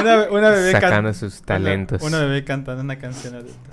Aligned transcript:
Una, 0.00 0.28
una 0.30 0.50
bebé 0.50 0.72
can- 0.72 0.80
Sacando 0.82 1.14
sus 1.14 1.42
talentos. 1.42 2.02
Una, 2.02 2.18
una 2.18 2.26
bebé 2.26 2.44
cantando 2.44 2.82
una 2.82 2.98
canción 2.98 3.34
adulta. 3.34 3.70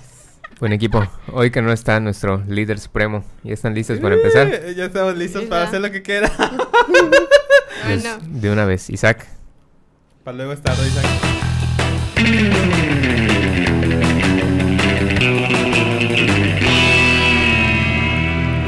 Buen 0.60 0.72
equipo. 0.72 1.06
Hoy 1.32 1.50
que 1.50 1.62
no 1.62 1.72
está 1.72 1.98
nuestro 2.00 2.42
líder 2.46 2.78
supremo. 2.78 3.24
¿Ya 3.42 3.54
están 3.54 3.74
listos 3.74 3.98
para 3.98 4.14
empezar? 4.14 4.74
Ya 4.74 4.86
estamos 4.86 5.16
listos 5.16 5.42
Sí, 5.42 5.48
para 5.48 5.62
ya. 5.62 5.68
hacer 5.68 5.80
lo 5.80 5.90
que 5.90 6.02
quiera. 6.02 6.30
Pues, 7.84 8.04
de 8.40 8.50
una 8.52 8.64
vez. 8.64 8.90
Isaac. 8.90 9.26
para 10.22 10.36
luego 10.36 10.52
estar 10.52 10.72
Isaac. 10.74 12.12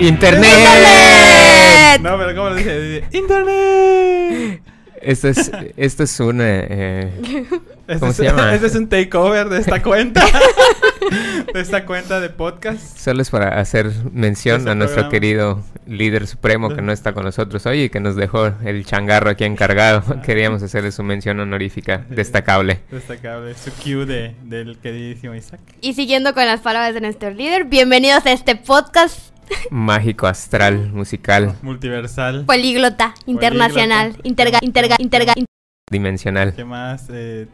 ¡Internet! 0.00 2.00
No, 2.00 2.18
pero 2.18 2.34
¿cómo 2.34 2.48
lo? 2.50 2.56
Dice, 2.56 3.04
¡Internet! 3.12 4.60
Esto 5.04 5.28
es, 5.28 5.50
esto 5.76 6.02
es 6.02 6.20
un... 6.20 6.40
eh, 6.40 6.66
eh, 6.70 7.46
Este 7.86 7.98
¿Cómo 8.00 8.10
es, 8.10 8.16
se 8.16 8.24
llama? 8.24 8.54
Este 8.54 8.66
es 8.68 8.74
un 8.74 8.88
takeover 8.88 9.48
de 9.48 9.58
esta 9.60 9.82
cuenta. 9.82 10.24
de 11.52 11.60
esta 11.60 11.84
cuenta 11.84 12.20
de 12.20 12.30
podcast. 12.30 12.96
solo 12.96 13.20
es 13.20 13.28
para 13.30 13.60
hacer 13.60 13.90
mención 14.12 14.60
Este 14.60 14.70
a 14.70 14.74
nuestro 14.74 15.02
programa. 15.02 15.10
querido 15.10 15.62
líder 15.86 16.26
supremo 16.26 16.70
que 16.74 16.80
no 16.80 16.92
está 16.92 17.12
con 17.12 17.24
nosotros 17.24 17.66
hoy 17.66 17.82
y 17.82 17.88
que 17.90 18.00
nos 18.00 18.16
dejó 18.16 18.46
el 18.64 18.86
changarro 18.86 19.28
aquí 19.30 19.44
encargado. 19.44 20.22
Queríamos 20.22 20.62
hacerle 20.62 20.90
su 20.92 21.02
mención 21.02 21.38
honorífica 21.40 21.98
destacable. 22.08 22.80
Destacable. 22.90 23.54
Su 23.54 23.70
cue 23.72 24.06
de, 24.06 24.34
del 24.44 24.78
queridísimo 24.78 25.34
Isaac. 25.34 25.60
Y 25.82 25.92
siguiendo 25.92 26.32
con 26.32 26.46
las 26.46 26.60
palabras 26.60 26.94
de 26.94 27.02
nuestro 27.02 27.30
líder, 27.30 27.64
bienvenidos 27.64 28.24
a 28.24 28.32
este 28.32 28.56
podcast 28.56 29.33
Mágico, 29.70 30.26
astral, 30.26 30.90
musical, 30.92 31.56
Multiversal. 31.62 32.44
políglota 32.44 33.14
internacional, 33.26 34.16
interga, 34.22 34.58
interga, 34.62 34.96
interga, 34.98 35.32
in- 35.36 35.46
dimensional, 35.90 36.54
¿Qué 36.54 36.64
más? 36.64 37.06
Eh, 37.10 37.46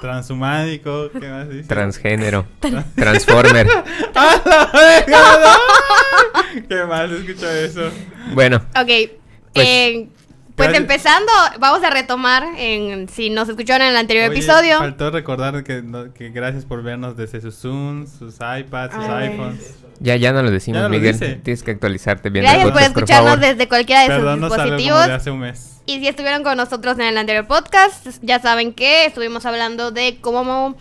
transhumánico. 0.00 1.10
¿Qué 1.10 1.28
más 1.28 1.48
dice? 1.48 1.68
transgénero, 1.68 2.46
transformer. 2.94 3.66
¿Qué 6.68 6.84
más? 6.84 7.10
Escucho 7.10 7.50
eso. 7.50 7.90
Bueno, 8.34 8.56
Ok, 8.76 9.10
Pues, 9.54 9.66
eh, 9.66 10.08
pues 10.54 10.74
empezando, 10.76 11.30
vamos 11.60 11.82
a 11.84 11.90
retomar 11.90 12.44
en 12.56 13.08
si 13.08 13.30
nos 13.30 13.48
escucharon 13.48 13.86
en 13.86 13.92
el 13.92 13.96
anterior 13.98 14.28
Oye, 14.28 14.38
episodio. 14.38 14.78
Faltó 14.78 15.10
recordar 15.10 15.62
que, 15.64 15.82
no- 15.82 16.12
que 16.12 16.30
gracias 16.30 16.64
por 16.64 16.82
vernos 16.82 17.16
desde 17.16 17.40
sus 17.40 17.56
Zooms, 17.60 18.10
sus 18.18 18.34
iPads, 18.36 18.94
sus 18.94 19.04
Ay. 19.04 19.28
iPhones. 19.28 19.74
Ya, 20.00 20.16
ya 20.16 20.32
no 20.32 20.42
lo 20.42 20.50
decimos, 20.50 20.78
Ya 20.78 20.82
no 20.82 20.88
lo 20.88 20.96
Miguel. 20.98 21.12
dice. 21.18 21.34
Tienes 21.36 21.62
que 21.62 21.70
actualizarte 21.72 22.30
bien. 22.30 22.44
Gracias 22.44 22.64
por 22.64 22.72
podcast, 22.72 22.96
escucharnos 22.96 23.34
favor. 23.34 23.46
desde 23.46 23.68
cualquiera 23.68 24.02
de 24.02 24.08
Perdón, 24.08 24.40
sus 24.40 24.40
no 24.40 24.48
dispositivos. 24.64 25.06
de 25.06 25.12
hace 25.12 25.30
un 25.30 25.38
mes. 25.40 25.80
Y 25.86 26.00
si 26.00 26.08
estuvieron 26.08 26.42
con 26.42 26.56
nosotros 26.56 26.98
en 26.98 27.06
el 27.06 27.16
anterior 27.18 27.46
podcast, 27.46 28.06
ya 28.22 28.38
saben 28.40 28.72
que 28.74 29.06
estuvimos 29.06 29.46
hablando 29.46 29.90
de 29.90 30.18
cómo 30.20 30.76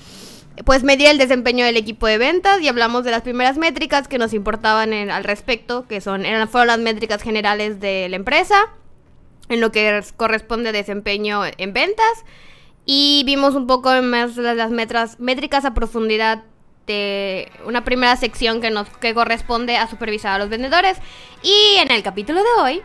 pues 0.66 0.84
medir 0.84 1.08
el 1.08 1.18
desempeño 1.20 1.66
del 1.66 1.78
equipo 1.78 2.08
de 2.08 2.18
ventas 2.18 2.60
y 2.62 2.68
hablamos 2.68 3.04
de 3.04 3.12
las 3.12 3.22
primeras 3.22 3.58
métricas 3.58 4.08
que 4.08 4.18
nos 4.18 4.34
importaban 4.34 4.92
en- 4.92 5.12
al 5.12 5.24
respecto, 5.24 5.86
que 5.88 6.02
son 6.02 6.26
eran 6.26 6.50
fueron 6.50 6.68
las 6.68 6.80
métricas 6.80 7.22
generales 7.22 7.80
de 7.80 8.08
la 8.10 8.16
empresa 8.16 8.56
en 9.50 9.62
lo 9.62 9.72
que 9.72 9.92
res- 9.92 10.14
corresponde 10.14 10.70
a 10.70 10.72
desempeño 10.72 11.42
en 11.46 11.74
ventas 11.74 12.26
y 12.86 13.22
vimos 13.26 13.54
un 13.54 13.68
poco 13.68 13.92
más 14.02 14.36
las, 14.36 14.58
las 14.58 14.72
metras- 14.72 15.20
métricas 15.20 15.64
a 15.64 15.74
profundidad 15.76 16.44
una 17.66 17.84
primera 17.84 18.16
sección 18.16 18.62
que 18.62 18.70
nos 18.70 18.88
que 18.90 19.14
corresponde 19.14 19.78
a 19.78 19.88
supervisar 19.88 20.34
a 20.34 20.38
los 20.40 20.50
vendedores 20.50 20.98
y 21.44 21.78
en 21.80 21.92
el 21.92 22.04
capítulo 22.04 22.42
de 22.42 22.62
hoy 22.62 22.84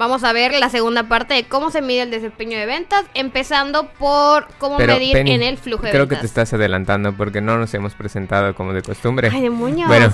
Vamos 0.00 0.24
a 0.24 0.32
ver 0.32 0.54
la 0.54 0.70
segunda 0.70 1.08
parte 1.08 1.34
de 1.34 1.44
cómo 1.44 1.70
se 1.70 1.82
mide 1.82 2.02
el 2.02 2.10
desempeño 2.10 2.56
de 2.56 2.64
ventas, 2.64 3.04
empezando 3.12 3.88
por 3.98 4.48
cómo 4.58 4.78
Pero, 4.78 4.94
medir 4.94 5.12
Penny, 5.12 5.32
en 5.32 5.42
el 5.42 5.58
flujo 5.58 5.82
de 5.82 5.90
Creo 5.90 6.06
que 6.06 6.14
ventas. 6.14 6.20
te 6.20 6.26
estás 6.26 6.52
adelantando 6.54 7.12
porque 7.12 7.42
no 7.42 7.58
nos 7.58 7.74
hemos 7.74 7.94
presentado 7.94 8.54
como 8.54 8.72
de 8.72 8.80
costumbre. 8.82 9.30
Ay, 9.30 9.42
demonios. 9.42 9.88
Bueno, 9.88 10.10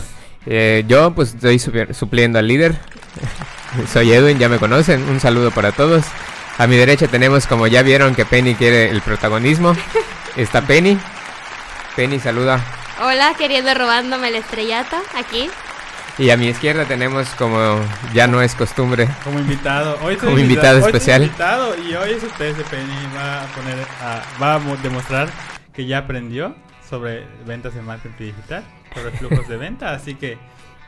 eh, 0.46 0.84
yo 0.88 1.14
pues 1.14 1.34
estoy 1.34 1.58
supliendo 1.58 2.38
al 2.38 2.48
líder. 2.48 2.74
Soy 3.92 4.12
Edwin, 4.12 4.38
ya 4.38 4.48
me 4.48 4.58
conocen. 4.58 5.08
Un 5.08 5.20
saludo 5.20 5.52
para 5.52 5.72
todos. 5.72 6.04
A 6.58 6.66
mi 6.66 6.74
derecha 6.74 7.06
tenemos, 7.06 7.46
como 7.46 7.66
ya 7.66 7.82
vieron, 7.82 8.14
que 8.14 8.24
Penny 8.24 8.54
quiere 8.54 8.88
el 8.88 9.02
protagonismo. 9.02 9.76
Está 10.36 10.62
Penny. 10.62 10.98
Penny 11.96 12.18
saluda. 12.20 12.60
Hola, 13.02 13.34
queriendo 13.36 13.72
robándome 13.74 14.30
la 14.30 14.38
estrellata 14.38 15.00
aquí. 15.16 15.48
Y 16.18 16.30
a 16.30 16.36
mi 16.36 16.46
izquierda 16.48 16.86
tenemos, 16.86 17.28
como 17.30 17.78
ya 18.14 18.26
no 18.26 18.40
es 18.40 18.54
costumbre, 18.54 19.06
Como 19.22 19.38
invitado. 19.38 19.98
Hoy 20.02 20.16
soy 20.16 20.28
Como 20.30 20.38
invitado 20.38 20.76
hoy 20.76 20.82
soy 20.82 20.90
especial. 20.92 21.22
invitado 21.24 21.74
y 21.82 21.94
hoy 21.94 22.16
test 22.38 22.56
de 22.58 22.64
Penny 22.64 23.06
va 23.14 23.42
a 23.42 23.46
poner 23.48 23.78
a- 24.00 24.22
va 24.42 24.54
a 24.54 24.58
mo- 24.58 24.76
demostrar 24.78 25.28
que 25.74 25.84
ya 25.86 25.98
aprendió 25.98 26.54
sobre 26.88 27.26
ventas 27.46 27.76
en 27.76 27.84
marketing 27.84 28.26
digital, 28.32 28.64
sobre 28.94 29.10
flujos 29.12 29.46
de 29.48 29.56
venta, 29.58 29.92
así 29.92 30.14
que 30.14 30.38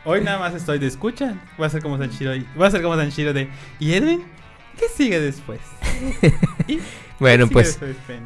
hoy 0.04 0.22
nada 0.22 0.38
más 0.38 0.54
estoy 0.54 0.78
de 0.78 0.86
escucha. 0.86 1.34
Voy 1.58 1.66
a 1.66 1.70
ser 1.70 1.82
como 1.82 1.98
Sanchiro 1.98 2.32
voy 2.54 2.66
a 2.66 2.70
ser 2.70 2.80
como 2.82 2.96
Sanchiro 2.96 3.34
de 3.34 3.50
¿Y 3.78 3.92
Edwin? 3.94 4.24
¿Qué 4.78 4.86
sigue 4.88 5.20
después? 5.20 5.60
¿Y 6.68 6.80
Bueno, 7.18 7.44
sigue 7.46 7.52
pues, 7.52 7.78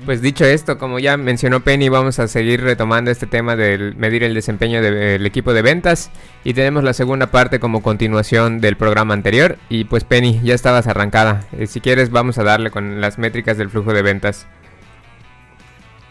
pues 0.05 0.21
dicho 0.21 0.45
esto, 0.45 0.77
como 0.79 0.99
ya 0.99 1.17
mencionó 1.17 1.61
Penny, 1.61 1.89
vamos 1.89 2.19
a 2.19 2.29
seguir 2.29 2.61
retomando 2.61 3.11
este 3.11 3.27
tema 3.27 3.57
del 3.57 3.97
medir 3.97 4.23
el 4.23 4.35
desempeño 4.35 4.83
del 4.83 5.25
equipo 5.25 5.55
de 5.55 5.63
ventas. 5.63 6.11
Y 6.45 6.53
tenemos 6.53 6.85
la 6.85 6.93
segunda 6.93 7.29
parte 7.29 7.59
como 7.59 7.83
continuación 7.83 8.61
del 8.61 8.77
programa 8.77 9.15
anterior. 9.15 9.57
Y 9.71 9.85
pues 9.85 10.05
Penny, 10.05 10.41
ya 10.43 10.55
estabas 10.55 10.87
arrancada. 10.87 11.47
Eh, 11.59 11.67
si 11.67 11.81
quieres, 11.81 12.11
vamos 12.11 12.37
a 12.37 12.45
darle 12.45 12.71
con 12.71 13.01
las 13.01 13.19
métricas 13.19 13.57
del 13.57 13.71
flujo 13.71 13.95
de 13.95 14.03
ventas. 14.03 14.47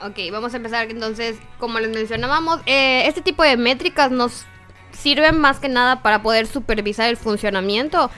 Ok, 0.04 0.18
vamos 0.32 0.52
a 0.56 0.58
empezar 0.58 0.90
entonces, 0.90 1.38
como 1.60 1.80
les 1.80 1.92
mencionábamos, 1.92 2.62
eh, 2.66 3.04
este 3.06 3.22
tipo 3.22 3.44
de 3.44 3.56
métricas 3.58 4.10
nos 4.10 4.46
sirven 4.92 5.38
más 5.38 5.60
que 5.60 5.70
nada 5.70 6.02
para 6.02 6.24
poder 6.24 6.48
supervisar 6.48 7.08
el 7.10 7.18
funcionamiento 7.18 8.10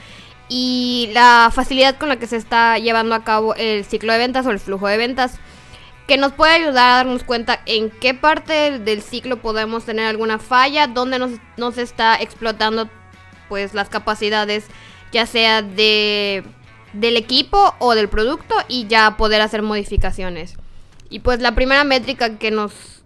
y 0.56 1.10
la 1.12 1.50
facilidad 1.52 1.96
con 1.98 2.08
la 2.08 2.16
que 2.16 2.28
se 2.28 2.36
está 2.36 2.78
llevando 2.78 3.16
a 3.16 3.24
cabo 3.24 3.56
el 3.56 3.84
ciclo 3.84 4.12
de 4.12 4.20
ventas 4.20 4.46
o 4.46 4.52
el 4.52 4.60
flujo 4.60 4.86
de 4.86 4.96
ventas, 4.96 5.40
que 6.06 6.16
nos 6.16 6.32
puede 6.32 6.52
ayudar 6.52 6.92
a 6.92 6.96
darnos 6.98 7.24
cuenta 7.24 7.60
en 7.66 7.90
qué 7.90 8.14
parte 8.14 8.78
del 8.78 9.02
ciclo 9.02 9.42
podemos 9.42 9.84
tener 9.84 10.06
alguna 10.06 10.38
falla, 10.38 10.86
dónde 10.86 11.18
nos, 11.18 11.32
nos 11.56 11.76
está 11.76 12.14
explotando 12.22 12.88
pues 13.48 13.74
las 13.74 13.88
capacidades 13.88 14.66
ya 15.10 15.26
sea 15.26 15.60
de 15.60 16.44
del 16.92 17.16
equipo 17.16 17.74
o 17.80 17.96
del 17.96 18.08
producto 18.08 18.54
y 18.68 18.86
ya 18.86 19.16
poder 19.16 19.40
hacer 19.40 19.62
modificaciones. 19.62 20.54
Y 21.10 21.18
pues 21.18 21.40
la 21.40 21.56
primera 21.56 21.82
métrica 21.82 22.38
que 22.38 22.52
nos 22.52 23.02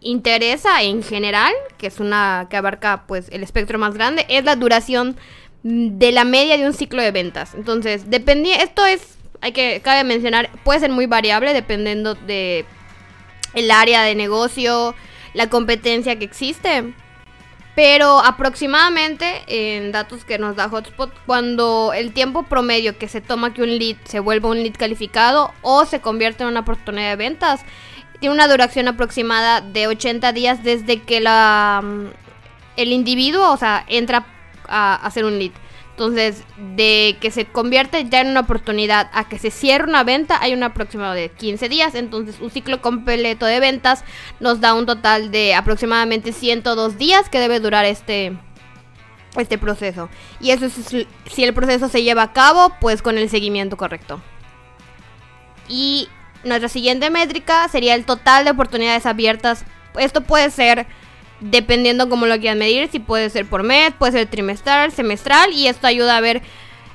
interesa 0.00 0.82
en 0.82 1.04
general, 1.04 1.52
que 1.78 1.86
es 1.86 2.00
una 2.00 2.48
que 2.50 2.56
abarca 2.56 3.04
pues 3.06 3.28
el 3.30 3.44
espectro 3.44 3.78
más 3.78 3.94
grande, 3.94 4.26
es 4.28 4.44
la 4.44 4.56
duración 4.56 5.16
de 5.64 6.12
la 6.12 6.24
media 6.24 6.56
de 6.56 6.66
un 6.66 6.74
ciclo 6.74 7.02
de 7.02 7.10
ventas. 7.10 7.54
Entonces, 7.54 8.08
dependi 8.10 8.52
esto 8.52 8.86
es 8.86 9.14
hay 9.40 9.52
que 9.52 9.80
cabe 9.82 10.04
mencionar, 10.04 10.50
puede 10.64 10.80
ser 10.80 10.90
muy 10.90 11.04
variable 11.04 11.52
dependiendo 11.52 12.14
de 12.14 12.64
el 13.52 13.70
área 13.70 14.02
de 14.02 14.14
negocio, 14.14 14.94
la 15.34 15.50
competencia 15.50 16.18
que 16.18 16.24
existe. 16.24 16.94
Pero 17.74 18.20
aproximadamente 18.20 19.42
en 19.46 19.92
datos 19.92 20.24
que 20.24 20.38
nos 20.38 20.56
da 20.56 20.70
Hotspot, 20.70 21.12
cuando 21.26 21.92
el 21.94 22.14
tiempo 22.14 22.44
promedio 22.44 22.96
que 22.96 23.06
se 23.06 23.20
toma 23.20 23.52
que 23.52 23.62
un 23.62 23.78
lead 23.78 23.96
se 24.04 24.20
vuelva 24.20 24.48
un 24.48 24.62
lead 24.62 24.76
calificado 24.78 25.52
o 25.60 25.84
se 25.84 26.00
convierte 26.00 26.44
en 26.44 26.50
una 26.50 26.60
oportunidad 26.60 27.10
de 27.10 27.16
ventas, 27.16 27.60
tiene 28.20 28.34
una 28.34 28.48
duración 28.48 28.88
aproximada 28.88 29.60
de 29.60 29.88
80 29.88 30.32
días 30.32 30.62
desde 30.62 31.02
que 31.02 31.20
la, 31.20 31.82
mm, 31.82 32.06
el 32.76 32.92
individuo, 32.92 33.52
o 33.52 33.56
sea, 33.58 33.84
entra 33.88 34.24
a 34.68 34.94
hacer 34.94 35.24
un 35.24 35.38
lead. 35.38 35.52
Entonces, 35.94 36.42
de 36.74 37.16
que 37.20 37.30
se 37.30 37.44
convierte 37.44 38.04
ya 38.08 38.20
en 38.20 38.28
una 38.28 38.40
oportunidad 38.40 39.08
a 39.12 39.28
que 39.28 39.38
se 39.38 39.52
cierre 39.52 39.84
una 39.84 40.02
venta, 40.02 40.38
hay 40.42 40.52
un 40.52 40.64
aproximado 40.64 41.14
de 41.14 41.28
15 41.28 41.68
días. 41.68 41.94
Entonces, 41.94 42.40
un 42.40 42.50
ciclo 42.50 42.82
completo 42.82 43.46
de 43.46 43.60
ventas 43.60 44.04
nos 44.40 44.60
da 44.60 44.74
un 44.74 44.86
total 44.86 45.30
de 45.30 45.54
aproximadamente 45.54 46.32
102 46.32 46.98
días 46.98 47.28
que 47.28 47.38
debe 47.38 47.60
durar 47.60 47.84
este, 47.84 48.36
este 49.36 49.56
proceso. 49.56 50.08
Y 50.40 50.50
eso 50.50 50.66
es 50.66 51.06
si 51.26 51.44
el 51.44 51.54
proceso 51.54 51.88
se 51.88 52.02
lleva 52.02 52.22
a 52.22 52.32
cabo, 52.32 52.74
pues 52.80 53.00
con 53.00 53.16
el 53.16 53.30
seguimiento 53.30 53.76
correcto. 53.76 54.20
Y 55.68 56.08
nuestra 56.42 56.68
siguiente 56.68 57.08
métrica 57.10 57.68
sería 57.68 57.94
el 57.94 58.04
total 58.04 58.44
de 58.44 58.50
oportunidades 58.50 59.06
abiertas. 59.06 59.64
Esto 59.96 60.22
puede 60.22 60.50
ser 60.50 60.88
dependiendo 61.50 62.08
cómo 62.08 62.26
lo 62.26 62.38
quieran 62.38 62.58
medir, 62.58 62.88
si 62.90 62.98
puede 62.98 63.30
ser 63.30 63.46
por 63.46 63.62
mes, 63.62 63.92
puede 63.98 64.12
ser 64.12 64.26
trimestral, 64.26 64.92
semestral, 64.92 65.52
y 65.52 65.66
esto 65.66 65.86
ayuda 65.86 66.16
a 66.16 66.20
ver 66.20 66.42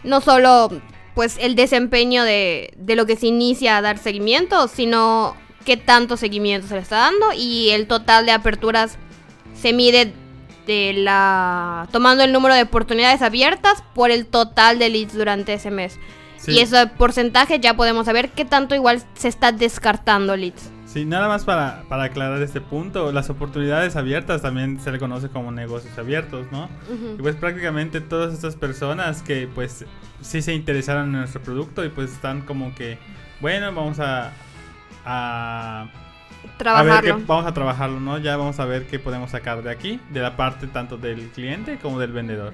no 0.03 0.21
solo 0.21 0.69
pues 1.13 1.37
el 1.39 1.55
desempeño 1.55 2.23
de, 2.23 2.71
de 2.77 2.95
lo 2.95 3.05
que 3.05 3.15
se 3.15 3.27
inicia 3.27 3.77
a 3.77 3.81
dar 3.81 3.97
seguimiento, 3.97 4.67
sino 4.67 5.35
qué 5.65 5.77
tanto 5.77 6.17
seguimiento 6.17 6.67
se 6.67 6.75
le 6.75 6.81
está 6.81 6.97
dando 6.97 7.27
y 7.35 7.69
el 7.71 7.87
total 7.87 8.25
de 8.25 8.31
aperturas 8.31 8.97
se 9.53 9.73
mide 9.73 10.13
de 10.65 10.93
la 10.93 11.87
tomando 11.91 12.23
el 12.23 12.31
número 12.31 12.55
de 12.55 12.63
oportunidades 12.63 13.21
abiertas 13.21 13.83
por 13.93 14.11
el 14.11 14.25
total 14.25 14.79
de 14.79 14.89
leads 14.89 15.13
durante 15.13 15.53
ese 15.53 15.71
mes. 15.71 15.99
Sí. 16.37 16.53
Y 16.53 16.59
ese 16.59 16.87
porcentaje 16.87 17.59
ya 17.59 17.75
podemos 17.75 18.05
saber 18.05 18.29
qué 18.29 18.45
tanto 18.45 18.73
igual 18.73 19.03
se 19.15 19.27
está 19.27 19.51
descartando 19.51 20.37
leads. 20.37 20.71
Sí, 20.91 21.05
nada 21.05 21.27
más 21.27 21.45
para, 21.45 21.83
para 21.87 22.05
aclarar 22.05 22.41
este 22.41 22.61
punto, 22.61 23.11
las 23.11 23.29
oportunidades 23.29 23.95
abiertas 23.95 24.41
también 24.41 24.79
se 24.79 24.91
le 24.91 24.97
conoce 24.97 25.29
como 25.29 25.51
negocios 25.51 25.95
abiertos, 25.99 26.47
¿no? 26.51 26.67
Y 27.17 27.21
pues 27.21 27.35
prácticamente 27.35 28.01
todas 28.01 28.33
estas 28.33 28.55
personas 28.55 29.21
que 29.21 29.47
pues 29.53 29.85
sí 30.21 30.41
se 30.41 30.55
interesaron 30.55 31.05
en 31.05 31.11
nuestro 31.19 31.41
producto 31.43 31.85
y 31.85 31.89
pues 31.89 32.11
están 32.11 32.41
como 32.41 32.73
que, 32.73 32.97
bueno, 33.39 33.71
vamos 33.73 33.99
a... 33.99 34.31
a 35.05 35.83
a 35.83 35.83
ver 35.85 36.57
Trabajarlo. 36.57 37.17
qué- 37.17 37.23
vamos 37.27 37.45
a 37.45 37.53
trabajarlo, 37.53 37.99
¿no? 37.99 38.17
Ya 38.17 38.35
vamos 38.35 38.59
a 38.59 38.65
ver 38.65 38.87
qué 38.87 38.97
podemos 38.97 39.29
sacar 39.31 39.61
de 39.61 39.69
aquí, 39.69 39.99
de 40.09 40.21
la 40.21 40.35
parte 40.37 40.67
tanto 40.67 40.97
del 40.97 41.27
cliente 41.29 41.77
como 41.77 41.99
del 41.99 42.11
vendedor. 42.13 42.53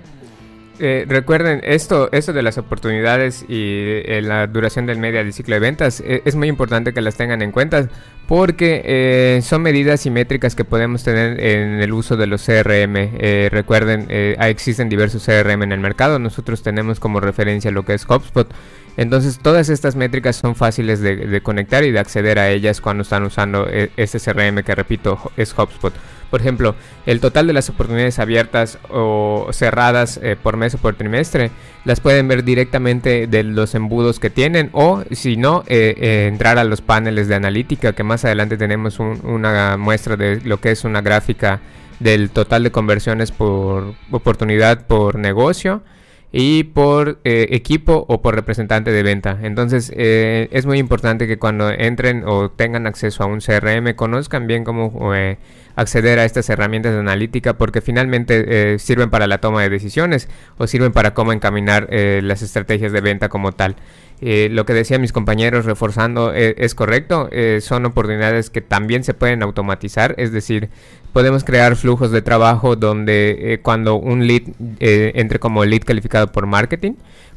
Eh, 0.79 1.05
recuerden, 1.07 1.61
esto, 1.63 2.09
esto 2.11 2.33
de 2.33 2.41
las 2.41 2.57
oportunidades 2.57 3.45
y 3.47 4.01
eh, 4.03 4.19
la 4.21 4.45
duración 4.47 4.85
del 4.85 4.97
media 4.97 5.23
del 5.23 5.31
ciclo 5.31 5.55
de 5.55 5.61
ventas 5.61 6.01
eh, 6.01 6.21
es 6.25 6.35
muy 6.35 6.49
importante 6.49 6.93
que 6.93 6.99
las 6.99 7.15
tengan 7.15 7.41
en 7.41 7.53
cuenta 7.53 7.87
porque 8.27 9.39
son 9.43 9.61
medidas 9.61 10.05
y 10.07 10.09
métricas 10.09 10.55
que 10.55 10.65
podemos 10.65 11.03
tener 11.03 11.39
en 11.39 11.79
el 11.79 11.93
uso 11.93 12.17
de 12.17 12.25
los 12.25 12.43
CRM. 12.43 13.19
Recuerden, 13.51 14.07
existen 14.09 14.89
diversos 14.89 15.23
CRM 15.23 15.61
en 15.61 15.71
el 15.71 15.79
mercado, 15.79 16.17
nosotros 16.17 16.63
tenemos 16.63 16.99
como 16.99 17.19
referencia 17.19 17.69
lo 17.69 17.85
que 17.85 17.93
es 17.93 18.03
HubSpot. 18.09 18.51
Entonces 18.97 19.37
todas 19.37 19.69
estas 19.69 19.95
métricas 19.95 20.37
son 20.37 20.55
fáciles 20.55 21.01
de, 21.01 21.17
de 21.17 21.41
conectar 21.41 21.83
y 21.83 21.91
de 21.91 21.99
acceder 21.99 22.39
a 22.39 22.49
ellas 22.49 22.81
cuando 22.81 23.03
están 23.03 23.21
usando 23.25 23.67
este 23.67 24.19
CRM 24.19 24.63
que 24.63 24.73
repito 24.73 25.19
es 25.37 25.53
HubSpot. 25.55 25.93
Por 26.35 26.41
ejemplo, 26.41 26.75
el 27.05 27.21
total 27.21 27.47
de 27.47 27.53
las 27.53 27.69
oportunidades 27.69 28.19
abiertas 28.19 28.77
o 28.89 29.47
cerradas 29.53 30.19
eh, 30.21 30.35
por 30.35 30.57
mes 30.57 30.75
o 30.75 30.77
por 30.79 30.93
trimestre 30.95 31.49
las 31.85 32.01
pueden 32.01 32.27
ver 32.27 32.43
directamente 32.43 33.25
de 33.27 33.43
los 33.43 33.73
embudos 33.73 34.19
que 34.19 34.29
tienen 34.29 34.69
o 34.73 35.01
si 35.11 35.37
no 35.37 35.63
eh, 35.67 35.95
eh, 35.97 36.27
entrar 36.27 36.57
a 36.57 36.65
los 36.65 36.81
paneles 36.81 37.29
de 37.29 37.35
analítica 37.35 37.93
que 37.93 38.03
más 38.03 38.25
adelante 38.25 38.57
tenemos 38.57 38.99
un- 38.99 39.21
una 39.23 39.77
muestra 39.77 40.17
de 40.17 40.41
lo 40.43 40.59
que 40.59 40.71
es 40.71 40.83
una 40.83 40.99
gráfica 41.01 41.61
del 42.01 42.29
total 42.31 42.63
de 42.65 42.71
conversiones 42.71 43.31
por 43.31 43.93
oportunidad 44.11 44.87
por 44.87 45.17
negocio 45.17 45.83
y 46.33 46.63
por 46.65 47.19
equipo 47.23 48.05
o 48.09 48.21
por 48.21 48.35
representante 48.35 48.91
de 48.91 49.03
venta. 49.03 49.39
Entonces 49.41 49.89
es 49.95 50.65
muy 50.65 50.79
importante 50.79 51.27
que 51.27 51.37
cuando 51.39 51.69
entren 51.71 52.23
o 52.27 52.51
tengan 52.51 52.87
acceso 52.87 53.23
a 53.23 53.25
un 53.25 53.39
CRM 53.39 53.95
conozcan 53.95 54.45
bien 54.45 54.65
cómo 54.65 55.13
acceder 55.75 56.19
a 56.19 56.25
estas 56.25 56.49
herramientas 56.49 56.93
de 56.93 56.99
analítica 56.99 57.57
porque 57.57 57.81
finalmente 57.81 58.73
eh, 58.73 58.79
sirven 58.79 59.09
para 59.09 59.27
la 59.27 59.39
toma 59.39 59.61
de 59.61 59.69
decisiones 59.69 60.29
o 60.57 60.67
sirven 60.67 60.91
para 60.91 61.13
cómo 61.13 61.33
encaminar 61.33 61.87
eh, 61.91 62.21
las 62.23 62.41
estrategias 62.41 62.91
de 62.91 63.01
venta 63.01 63.29
como 63.29 63.51
tal. 63.51 63.75
Eh, 64.21 64.47
lo 64.49 64.65
que 64.65 64.73
decían 64.73 65.01
mis 65.01 65.11
compañeros 65.11 65.65
reforzando 65.65 66.31
es 66.33 66.73
correcto, 66.73 67.29
son 67.59 67.85
oportunidades 67.85 68.49
que 68.49 68.61
también 68.61 69.03
se 69.03 69.13
pueden 69.13 69.43
automatizar, 69.43 70.15
es 70.17 70.31
decir, 70.31 70.69
podemos 71.11 71.43
crear 71.43 71.75
flujos 71.75 72.11
de 72.11 72.21
trabajo 72.21 72.77
donde 72.77 73.59
cuando 73.61 73.95
un 73.95 74.25
lead 74.25 74.43
entre 74.79 75.39
como 75.39 75.65
lead 75.65 75.81
calificado 75.81 76.31
por 76.31 76.45
marketing, 76.45 76.93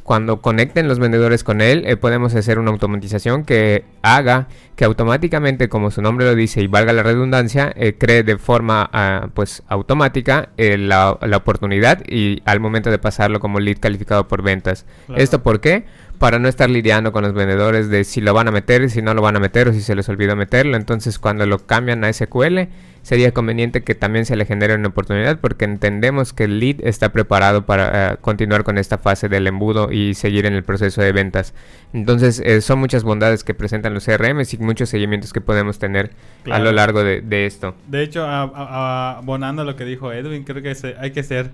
cuando 0.09 0.41
conecten 0.41 0.89
los 0.89 0.99
vendedores 0.99 1.45
con 1.45 1.61
él, 1.61 1.85
eh, 1.87 1.99
podemos 1.99 2.35
hacer 2.35 2.59
una 2.59 2.71
automatización 2.71 3.45
que 3.45 3.85
haga 4.01 4.49
que 4.75 4.87
automáticamente, 4.87 5.69
como 5.69 5.91
su 5.91 6.01
nombre 6.01 6.25
lo 6.25 6.35
dice 6.35 6.63
y 6.63 6.67
valga 6.67 6.95
la 6.95 7.03
redundancia, 7.03 7.71
eh, 7.77 7.95
cree 7.99 8.23
de 8.23 8.39
forma 8.39 8.89
ah, 8.91 9.29
pues 9.35 9.63
automática 9.69 10.49
eh, 10.57 10.79
la, 10.79 11.19
la 11.21 11.37
oportunidad 11.37 12.03
y 12.09 12.41
al 12.47 12.59
momento 12.59 12.91
de 12.91 12.99
pasarlo 12.99 13.39
como 13.39 13.61
lead 13.61 13.81
calificado 13.81 14.29
por 14.29 14.41
ventas. 14.41 14.87
Claro. 15.09 15.23
¿Esto 15.23 15.43
por 15.43 15.61
qué? 15.61 15.85
Para 16.19 16.39
no 16.39 16.49
estar 16.49 16.69
lidiando 16.69 17.13
con 17.13 17.23
los 17.23 17.33
vendedores 17.33 17.89
de 17.89 18.05
si 18.05 18.21
lo 18.21 18.35
van 18.35 18.49
a 18.49 18.51
meter, 18.51 18.91
si 18.91 19.03
no 19.03 19.15
lo 19.15 19.23
van 19.23 19.37
a 19.37 19.41
meter 19.41 19.69
o 19.69 19.73
si 19.73 19.81
se 19.81 19.95
les 19.95 20.09
olvidó 20.09 20.35
meterlo. 20.37 20.77
Entonces 20.77 21.19
cuando 21.19 21.47
lo 21.47 21.67
cambian 21.67 22.05
a 22.05 22.13
SQL 22.13 22.69
sería 23.03 23.33
conveniente 23.33 23.83
que 23.83 23.95
también 23.95 24.27
se 24.27 24.37
le 24.37 24.45
genere 24.45 24.75
una 24.75 24.89
oportunidad 24.89 25.39
porque 25.39 25.65
entendemos 25.65 26.33
que 26.33 26.45
el 26.45 26.61
lead 26.61 26.77
está 26.83 27.11
preparado 27.11 27.65
para 27.65 28.13
eh, 28.13 28.17
continuar 28.21 28.65
con 28.65 28.77
esta 28.77 28.99
fase 28.99 29.29
del 29.31 29.47
embudo 29.47 29.91
y 29.91 30.15
seguir 30.15 30.45
en 30.45 30.53
el 30.53 30.63
proceso 30.63 31.01
de 31.01 31.13
ventas. 31.13 31.55
Entonces 31.95 32.43
eh, 32.45 32.61
son 32.61 32.81
muchas 32.81 33.05
bondades 33.05 33.45
que 33.45 33.55
presentan 33.55 33.95
los 33.95 34.05
CRMs 34.05 34.53
y 34.53 34.59
muchos 34.59 34.91
seguimientos 34.91 35.33
que 35.33 35.41
podemos 35.41 35.79
tener 35.79 36.11
a 36.51 36.59
lo 36.59 36.73
largo 36.73 37.03
de, 37.03 37.23
de 37.23 37.47
esto. 37.47 37.75
De 37.87 38.03
hecho, 38.03 38.27
abonando 38.27 39.65
lo 39.65 39.77
que 39.77 39.85
dijo 39.85 40.13
Edwin, 40.13 40.45
creo 40.45 40.63
que 40.63 40.77
hay 40.99 41.11
que 41.13 41.23
ser 41.23 41.51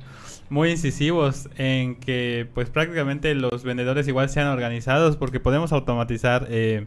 muy 0.51 0.71
incisivos 0.71 1.49
en 1.57 1.97
que 1.97 2.49
pues 2.55 2.71
prácticamente 2.71 3.35
los 3.35 3.65
vendedores 3.65 4.07
igual 4.09 4.29
sean 4.29 4.49
organizados 4.49 5.17
porque 5.17 5.41
podemos 5.41 5.73
automatizar 5.73 6.47
eh, 6.51 6.87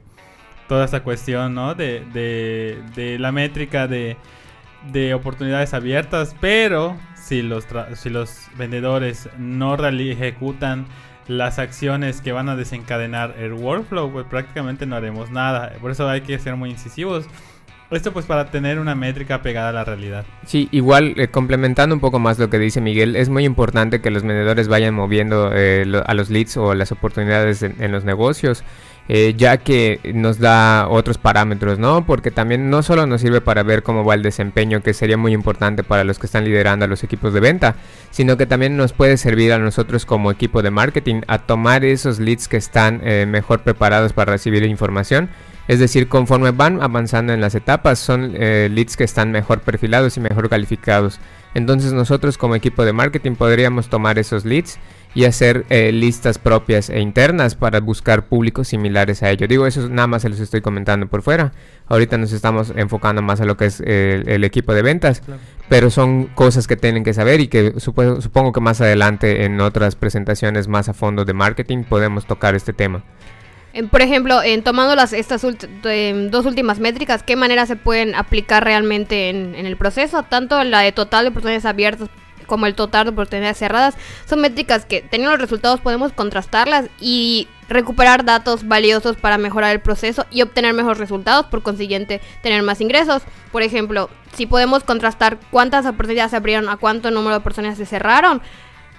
toda 0.67 0.85
esta 0.85 1.03
cuestión, 1.03 1.53
¿no? 1.53 1.75
De, 1.75 2.03
de- 2.13 2.81
de 2.95 3.19
la 3.19 3.31
métrica 3.31 3.87
de, 3.87 4.17
de 4.91 5.13
oportunidades 5.13 5.73
abiertas, 5.73 6.35
pero 6.39 6.97
si 7.15 7.41
los, 7.41 7.65
si 7.95 8.09
los 8.09 8.47
vendedores 8.57 9.29
no 9.37 9.75
ejecutan 9.87 10.85
las 11.27 11.59
acciones 11.59 12.21
que 12.21 12.31
van 12.31 12.47
a 12.47 12.55
desencadenar 12.55 13.35
el 13.37 13.51
workflow, 13.53 14.11
pues 14.11 14.25
prácticamente 14.27 14.85
no 14.85 14.95
haremos 14.95 15.29
nada. 15.29 15.73
Por 15.81 15.91
eso 15.91 16.07
hay 16.07 16.21
que 16.21 16.39
ser 16.39 16.55
muy 16.55 16.69
incisivos. 16.69 17.27
Esto 17.89 18.11
pues 18.11 18.25
para 18.25 18.51
tener 18.51 18.79
una 18.79 18.95
métrica 18.95 19.41
pegada 19.41 19.69
a 19.69 19.71
la 19.71 19.85
realidad. 19.85 20.25
Sí, 20.45 20.67
igual 20.71 21.13
eh, 21.17 21.29
complementando 21.29 21.95
un 21.95 22.01
poco 22.01 22.19
más 22.19 22.37
lo 22.37 22.49
que 22.49 22.59
dice 22.59 22.81
Miguel, 22.81 23.15
es 23.15 23.29
muy 23.29 23.45
importante 23.45 24.01
que 24.01 24.11
los 24.11 24.23
vendedores 24.23 24.67
vayan 24.67 24.93
moviendo 24.93 25.51
eh, 25.53 25.85
lo- 25.85 26.05
a 26.05 26.13
los 26.13 26.29
leads 26.29 26.57
o 26.57 26.73
las 26.73 26.91
oportunidades 26.91 27.63
en, 27.63 27.75
en 27.81 27.93
los 27.93 28.03
negocios, 28.03 28.63
eh, 29.09 29.33
ya 29.37 29.57
que 29.57 29.99
nos 30.13 30.39
da 30.39 30.87
otros 30.89 31.17
parámetros, 31.17 31.79
¿no? 31.79 32.05
Porque 32.05 32.31
también 32.31 32.69
no 32.69 32.83
solo 32.83 33.07
nos 33.07 33.21
sirve 33.21 33.41
para 33.41 33.63
ver 33.63 33.83
cómo 33.83 34.03
va 34.03 34.15
el 34.15 34.23
desempeño, 34.23 34.81
que 34.81 34.93
sería 34.93 35.17
muy 35.17 35.33
importante 35.33 35.83
para 35.83 36.03
los 36.03 36.19
que 36.19 36.25
están 36.25 36.43
liderando 36.43 36.85
a 36.85 36.87
los 36.87 37.03
equipos 37.03 37.33
de 37.33 37.39
venta, 37.39 37.75
sino 38.11 38.37
que 38.37 38.45
también 38.45 38.75
nos 38.75 38.93
puede 38.93 39.17
servir 39.17 39.53
a 39.53 39.59
nosotros 39.59 40.05
como 40.05 40.31
equipo 40.31 40.61
de 40.61 40.71
marketing 40.71 41.21
a 41.27 41.39
tomar 41.39 41.85
esos 41.85 42.19
leads 42.19 42.47
que 42.47 42.57
están 42.57 43.01
eh, 43.03 43.25
mejor 43.27 43.61
preparados 43.61 44.13
para 44.13 44.33
recibir 44.33 44.63
información. 44.63 45.29
Es 45.67 45.79
decir, 45.79 46.07
conforme 46.07 46.51
van 46.51 46.81
avanzando 46.81 47.33
en 47.33 47.41
las 47.41 47.53
etapas, 47.53 47.99
son 47.99 48.33
eh, 48.35 48.69
leads 48.71 48.95
que 48.95 49.03
están 49.03 49.31
mejor 49.31 49.61
perfilados 49.61 50.15
y 50.15 50.21
mejor 50.21 50.49
calificados. 50.49 51.19
Entonces 51.57 51.91
nosotros 51.91 52.37
como 52.37 52.53
equipo 52.53 52.85
de 52.85 52.93
marketing 52.93 53.33
podríamos 53.33 53.89
tomar 53.89 54.19
esos 54.19 54.45
leads 54.45 54.77
y 55.15 55.25
hacer 55.25 55.65
eh, 55.69 55.91
listas 55.91 56.37
propias 56.37 56.91
e 56.91 56.99
internas 56.99 57.55
para 57.55 57.79
buscar 57.79 58.27
públicos 58.27 58.67
similares 58.67 59.23
a 59.23 59.31
ello. 59.31 59.47
Digo, 59.47 59.65
eso 59.65 59.89
nada 59.89 60.05
más 60.05 60.21
se 60.21 60.29
los 60.29 60.39
estoy 60.39 60.61
comentando 60.61 61.07
por 61.07 61.23
fuera. 61.23 61.53
Ahorita 61.87 62.15
nos 62.19 62.31
estamos 62.31 62.71
enfocando 62.75 63.23
más 63.23 63.41
a 63.41 63.45
lo 63.45 63.57
que 63.57 63.65
es 63.65 63.81
eh, 63.83 64.21
el 64.27 64.43
equipo 64.43 64.75
de 64.75 64.83
ventas, 64.83 65.23
pero 65.67 65.89
son 65.89 66.25
cosas 66.27 66.67
que 66.67 66.75
tienen 66.77 67.03
que 67.03 67.15
saber 67.15 67.39
y 67.41 67.47
que 67.47 67.73
supo- 67.77 68.21
supongo 68.21 68.51
que 68.53 68.61
más 68.61 68.79
adelante 68.79 69.43
en 69.45 69.59
otras 69.59 69.95
presentaciones 69.95 70.67
más 70.67 70.89
a 70.89 70.93
fondo 70.93 71.25
de 71.25 71.33
marketing 71.33 71.85
podemos 71.85 72.27
tocar 72.27 72.53
este 72.53 72.71
tema. 72.71 73.03
Por 73.91 74.01
ejemplo, 74.01 74.41
en 74.41 74.63
tomando 74.63 74.95
las 74.95 75.13
estas 75.13 75.41
de- 75.41 76.27
dos 76.31 76.45
últimas 76.45 76.79
métricas, 76.79 77.23
¿qué 77.23 77.35
manera 77.35 77.65
se 77.65 77.75
pueden 77.75 78.15
aplicar 78.15 78.63
realmente 78.63 79.29
en, 79.29 79.55
en 79.55 79.65
el 79.65 79.77
proceso? 79.77 80.23
Tanto 80.23 80.63
la 80.63 80.79
de 80.81 80.91
total 80.91 81.25
de 81.25 81.29
oportunidades 81.29 81.65
abiertas 81.65 82.09
como 82.47 82.65
el 82.65 82.75
total 82.75 83.03
de 83.05 83.11
oportunidades 83.11 83.57
cerradas 83.57 83.95
son 84.25 84.39
métricas 84.39 84.85
que 84.85 85.01
teniendo 85.01 85.31
los 85.31 85.41
resultados 85.41 85.81
podemos 85.81 86.13
contrastarlas 86.13 86.85
y 86.99 87.49
recuperar 87.67 88.23
datos 88.23 88.65
valiosos 88.65 89.17
para 89.17 89.37
mejorar 89.37 89.73
el 89.73 89.81
proceso 89.81 90.25
y 90.31 90.41
obtener 90.41 90.73
mejores 90.73 90.97
resultados, 90.97 91.47
por 91.47 91.61
consiguiente 91.61 92.21
tener 92.41 92.63
más 92.63 92.79
ingresos. 92.79 93.23
Por 93.51 93.63
ejemplo, 93.63 94.09
si 94.33 94.45
podemos 94.45 94.85
contrastar 94.85 95.37
cuántas 95.51 95.85
oportunidades 95.85 96.31
se 96.31 96.37
abrieron 96.37 96.69
a 96.69 96.77
cuánto 96.77 97.11
número 97.11 97.31
de 97.31 97.39
oportunidades 97.39 97.77
se 97.79 97.85
cerraron, 97.85 98.41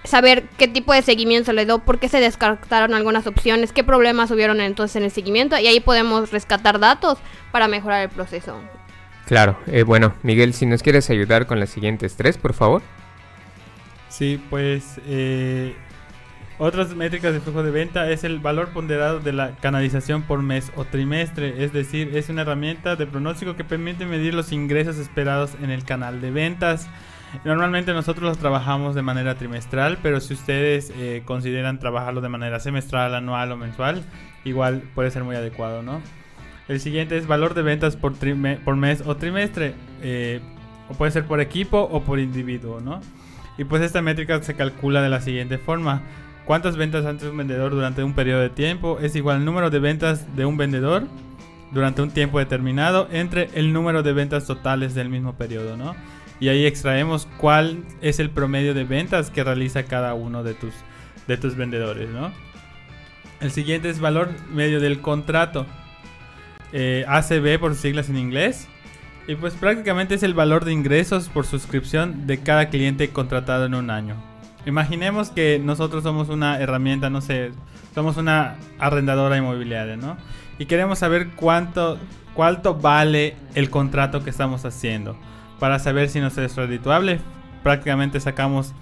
saber 0.09 0.45
qué 0.57 0.67
tipo 0.67 0.93
de 0.93 1.03
seguimiento 1.03 1.47
se 1.47 1.53
le 1.53 1.67
dio, 1.67 1.81
por 1.81 1.99
qué 1.99 2.09
se 2.09 2.19
descartaron 2.19 2.95
algunas 2.95 3.27
opciones, 3.27 3.73
qué 3.73 3.85
problemas 3.85 4.31
hubieron 4.31 4.61
entonces 4.61 4.97
en 4.97 5.05
el 5.05 5.11
seguimiento 5.11 5.59
y 5.59 5.67
ahí 5.67 5.81
podemos 5.81 6.31
rescatar 6.31 6.79
datos 6.79 7.19
para 7.53 7.69
mejorar 7.69 8.03
el 8.03 8.09
proceso. 8.09 8.59
Claro, 9.27 9.59
eh, 9.67 9.83
bueno, 9.83 10.15
Miguel, 10.23 10.55
si 10.55 10.65
nos 10.65 10.83
quieres 10.83 11.11
ayudar 11.11 11.47
con 11.47 11.61
las 11.61 11.69
siguientes 11.69 12.17
tres, 12.17 12.39
por 12.39 12.55
favor. 12.55 12.81
Sí, 14.09 14.43
pues 14.49 14.99
eh, 15.07 15.77
otras 16.57 16.97
métricas 16.97 17.35
de 17.35 17.41
flujo 17.41 17.63
de 17.63 17.71
venta 17.71 18.11
es 18.11 18.25
el 18.25 18.39
valor 18.39 18.71
ponderado 18.71 19.21
de 19.21 19.35
la 19.35 19.57
canalización 19.61 20.23
por 20.23 20.41
mes 20.41 20.73
o 20.75 20.87
trimestre, 20.87 21.63
es 21.63 21.75
decir, 21.75 22.17
es 22.17 22.31
una 22.31 22.43
herramienta 22.43 22.97
de 22.97 23.07
pronóstico 23.07 23.57
que 23.57 23.65
permite 23.65 24.07
medir 24.07 24.33
los 24.33 24.53
ingresos 24.53 24.97
esperados 24.97 25.51
en 25.63 25.71
el 25.71 25.85
canal 25.85 26.23
de 26.23 26.31
ventas. 26.31 26.89
Normalmente 27.45 27.93
nosotros 27.93 28.25
los 28.25 28.39
trabajamos 28.39 28.95
de 28.95 29.03
manera 29.03 29.35
trimestral, 29.35 29.99
pero 30.03 30.21
si 30.21 30.35
ustedes 30.35 30.93
eh, 30.97 31.23
consideran 31.25 31.79
trabajarlo 31.79 32.21
de 32.21 32.29
manera 32.29 32.59
semestral, 32.61 33.15
anual 33.15 33.53
o 33.53 33.57
mensual, 33.57 34.03
igual 34.45 34.83
puede 34.95 35.11
ser 35.11 35.25
muy 35.25 35.37
adecuado, 35.37 35.83
¿no? 35.83 36.01
El 36.69 36.81
siguiente 36.81 37.17
es 37.17 37.27
valor 37.27 37.55
de 37.55 37.63
ventas 37.63 37.97
por, 37.97 38.13
mes 38.77 39.03
o 39.07 39.17
trimestre, 39.17 39.75
eh, 40.03 40.41
o 40.89 40.95
puede 40.95 41.13
ser 41.13 41.25
por 41.25 41.41
equipo 41.41 41.81
o 41.81 42.03
por 42.03 42.19
individuo, 42.19 42.81
¿no? 42.81 43.01
Y 43.57 43.65
pues 43.65 43.83
esta 43.83 44.03
métrica 44.03 44.43
se 44.43 44.55
calcula 44.55 45.03
de 45.03 45.09
la 45.09 45.21
siguiente 45.21 45.59
forma. 45.59 46.03
cuántas 46.45 46.77
ventas 46.77 47.05
hace 47.05 47.29
un 47.29 47.37
vendedor 47.37 47.73
durante 47.73 48.03
un 48.03 48.15
periodo 48.15 48.41
de 48.41 48.49
tiempo 48.49 48.99
es 49.01 49.15
igual 49.17 49.37
al 49.37 49.45
número 49.45 49.69
de 49.69 49.81
ventas 49.81 50.35
de 50.35 50.47
un 50.47 50.57
vendedor 50.57 51.07
durante 51.73 52.01
un 52.01 52.11
tiempo 52.11 52.39
determinado 52.39 53.07
entre 53.11 53.51
el 53.55 53.73
número 53.73 54.03
de 54.03 54.15
ventas 54.15 54.47
totales 54.47 54.95
del 54.95 55.11
mismo 55.11 55.35
periodo, 55.35 55.77
¿no? 55.77 55.95
Y 56.41 56.49
ahí 56.49 56.67
extraemos 56.67 57.27
cuál 57.39 57.85
es 58.01 58.21
el 58.21 58.31
promedio 58.31 58.75
de 58.75 58.85
ventas 58.85 59.31
que 59.31 59.43
realiza 59.43 59.85
cada 59.85 60.15
uno 60.15 60.43
de 60.43 60.55
tus, 60.55 60.73
de 61.27 61.37
tus 61.37 61.57
vendedores, 61.57 62.09
¿no? 62.11 62.31
El 63.41 63.51
siguiente 63.51 63.89
es 63.89 64.01
valor 64.01 64.31
medio 64.53 64.81
del 64.81 65.01
contrato. 65.01 65.67
Eh, 66.73 67.05
ACB 67.09 67.59
por 67.59 67.75
siglas 67.75 68.09
en 68.09 68.19
inglés. 68.19 68.69
Y 69.27 69.35
pues 69.35 69.55
prácticamente 69.55 70.15
es 70.15 70.23
el 70.23 70.35
valor 70.35 70.65
de 70.65 70.73
ingresos 70.73 71.29
por 71.29 71.45
suscripción 71.45 72.27
de 72.27 72.39
cada 72.39 72.71
cliente 72.71 73.11
contratado 73.11 73.67
en 73.67 73.75
un 73.75 73.91
año. 73.91 74.17
Imaginemos 74.65 75.31
que 75.31 75.61
nosotros 75.63 76.03
somos 76.03 76.29
una 76.31 76.59
herramienta, 76.59 77.11
no 77.11 77.21
sé, 77.21 77.53
somos 77.95 78.17
una 78.17 78.57
arrendadora 78.79 79.37
inmobiliaria, 79.37 79.97
¿no? 79.97 80.17
Y 80.59 80.67
queremos 80.67 80.99
saber 80.99 81.29
cuánto, 81.37 81.99
cuánto 82.35 82.75
vale 82.75 83.37
el 83.55 83.71
contrato 83.71 84.25
que 84.25 84.31
estamos 84.31 84.65
haciendo. 84.65 85.17
Para 85.59 85.79
saber 85.79 86.09
si 86.09 86.21
nos 86.21 86.39
es 86.39 86.57
redituable, 86.57 87.21
prácticamente 87.63 88.21
sacamos 88.21 88.75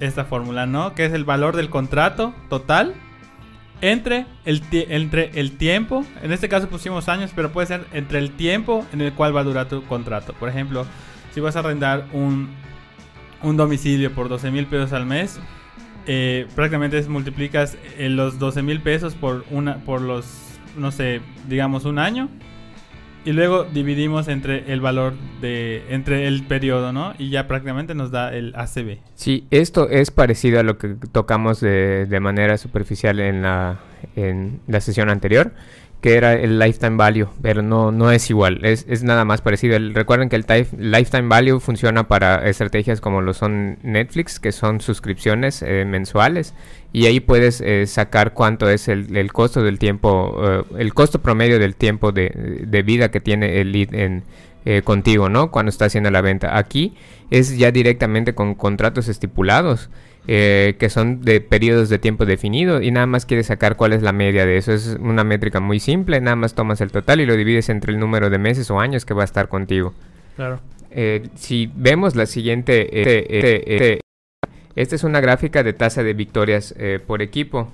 esta 0.00 0.24
fórmula, 0.24 0.66
¿no? 0.66 0.94
Que 0.94 1.04
es 1.04 1.12
el 1.12 1.24
valor 1.24 1.56
del 1.56 1.70
contrato 1.70 2.34
total 2.48 2.94
entre 3.80 4.26
el, 4.44 4.62
entre 4.72 5.30
el 5.38 5.56
tiempo, 5.58 6.04
en 6.22 6.32
este 6.32 6.48
caso 6.48 6.68
pusimos 6.68 7.08
años, 7.08 7.32
pero 7.34 7.52
puede 7.52 7.66
ser 7.66 7.86
entre 7.92 8.18
el 8.18 8.30
tiempo 8.30 8.86
en 8.92 9.00
el 9.02 9.12
cual 9.12 9.36
va 9.36 9.40
a 9.40 9.44
durar 9.44 9.68
tu 9.68 9.84
contrato. 9.84 10.32
Por 10.32 10.48
ejemplo, 10.48 10.86
si 11.32 11.40
vas 11.40 11.56
a 11.56 11.58
arrendar 11.58 12.06
un, 12.12 12.48
un 13.42 13.56
domicilio 13.56 14.12
por 14.12 14.28
12 14.28 14.50
mil 14.50 14.66
pesos 14.66 14.92
al 14.92 15.04
mes, 15.04 15.38
eh, 16.06 16.46
prácticamente 16.54 17.02
multiplicas 17.08 17.76
eh, 17.98 18.08
los 18.08 18.38
12 18.38 18.62
mil 18.62 18.80
pesos 18.80 19.14
por, 19.14 19.44
una, 19.50 19.76
por 19.78 20.00
los, 20.00 20.26
no 20.76 20.90
sé, 20.90 21.20
digamos 21.48 21.84
un 21.84 21.98
año. 21.98 22.28
Y 23.24 23.32
luego 23.32 23.64
dividimos 23.64 24.28
entre 24.28 24.72
el 24.72 24.80
valor 24.80 25.14
de, 25.40 25.82
entre 25.88 26.26
el 26.26 26.42
periodo, 26.42 26.92
¿no? 26.92 27.14
Y 27.18 27.30
ya 27.30 27.48
prácticamente 27.48 27.94
nos 27.94 28.10
da 28.10 28.34
el 28.34 28.54
ACB. 28.54 28.98
Sí, 29.14 29.46
esto 29.50 29.88
es 29.88 30.10
parecido 30.10 30.60
a 30.60 30.62
lo 30.62 30.76
que 30.76 30.96
tocamos 31.10 31.60
de, 31.60 32.06
de 32.06 32.20
manera 32.20 32.58
superficial 32.58 33.20
en 33.20 33.42
la, 33.42 33.80
en 34.14 34.60
la 34.66 34.80
sesión 34.80 35.08
anterior 35.08 35.52
que 36.04 36.18
era 36.18 36.34
el 36.34 36.58
lifetime 36.58 36.98
value, 36.98 37.28
pero 37.40 37.62
no, 37.62 37.90
no 37.90 38.10
es 38.10 38.28
igual, 38.28 38.62
es, 38.62 38.84
es 38.90 39.02
nada 39.02 39.24
más 39.24 39.40
parecido. 39.40 39.78
recuerden 39.94 40.28
que 40.28 40.36
el 40.36 40.44
lifetime 40.76 41.28
value 41.28 41.60
funciona 41.60 42.08
para 42.08 42.46
estrategias 42.46 43.00
como 43.00 43.22
lo 43.22 43.32
son 43.32 43.78
Netflix, 43.82 44.38
que 44.38 44.52
son 44.52 44.82
suscripciones 44.82 45.62
eh, 45.62 45.86
mensuales, 45.86 46.52
y 46.92 47.06
ahí 47.06 47.20
puedes 47.20 47.62
eh, 47.62 47.86
sacar 47.86 48.34
cuánto 48.34 48.68
es 48.68 48.88
el, 48.88 49.32
costo 49.32 49.62
del 49.62 49.78
tiempo, 49.78 50.36
eh, 50.42 50.62
el 50.78 50.92
costo 50.92 51.22
promedio 51.22 51.58
del 51.58 51.74
tiempo 51.74 52.12
de, 52.12 52.60
de 52.66 52.82
vida 52.82 53.10
que 53.10 53.22
tiene 53.22 53.62
el 53.62 53.72
lead 53.72 53.94
en, 53.94 54.24
contigo, 54.84 55.30
¿no? 55.30 55.50
Cuando 55.50 55.70
está 55.70 55.86
haciendo 55.86 56.10
la 56.10 56.20
venta. 56.20 56.58
Aquí 56.58 56.94
es 57.30 57.56
ya 57.56 57.70
directamente 57.70 58.34
con 58.34 58.54
contratos 58.54 59.08
estipulados. 59.08 59.88
Eh, 60.26 60.76
que 60.78 60.88
son 60.88 61.20
de 61.20 61.42
periodos 61.42 61.90
de 61.90 61.98
tiempo 61.98 62.24
definido 62.24 62.80
y 62.80 62.90
nada 62.90 63.04
más 63.04 63.26
quieres 63.26 63.48
sacar 63.48 63.76
cuál 63.76 63.92
es 63.92 64.02
la 64.02 64.12
media 64.12 64.46
de 64.46 64.56
eso. 64.56 64.72
Es 64.72 64.96
una 64.98 65.22
métrica 65.22 65.60
muy 65.60 65.80
simple, 65.80 66.18
nada 66.22 66.34
más 66.34 66.54
tomas 66.54 66.80
el 66.80 66.90
total 66.90 67.20
y 67.20 67.26
lo 67.26 67.36
divides 67.36 67.68
entre 67.68 67.92
el 67.92 67.98
número 67.98 68.30
de 68.30 68.38
meses 68.38 68.70
o 68.70 68.80
años 68.80 69.04
que 69.04 69.12
va 69.12 69.20
a 69.20 69.26
estar 69.26 69.48
contigo. 69.48 69.92
Claro. 70.36 70.60
Eh, 70.90 71.28
si 71.34 71.70
vemos 71.74 72.16
la 72.16 72.24
siguiente, 72.24 72.88
eh, 72.90 74.00
esta 74.74 74.94
es 74.94 75.04
una 75.04 75.20
gráfica 75.20 75.62
de 75.62 75.74
tasa 75.74 76.02
de 76.02 76.14
victorias 76.14 76.74
por 77.06 77.20
equipo. 77.20 77.70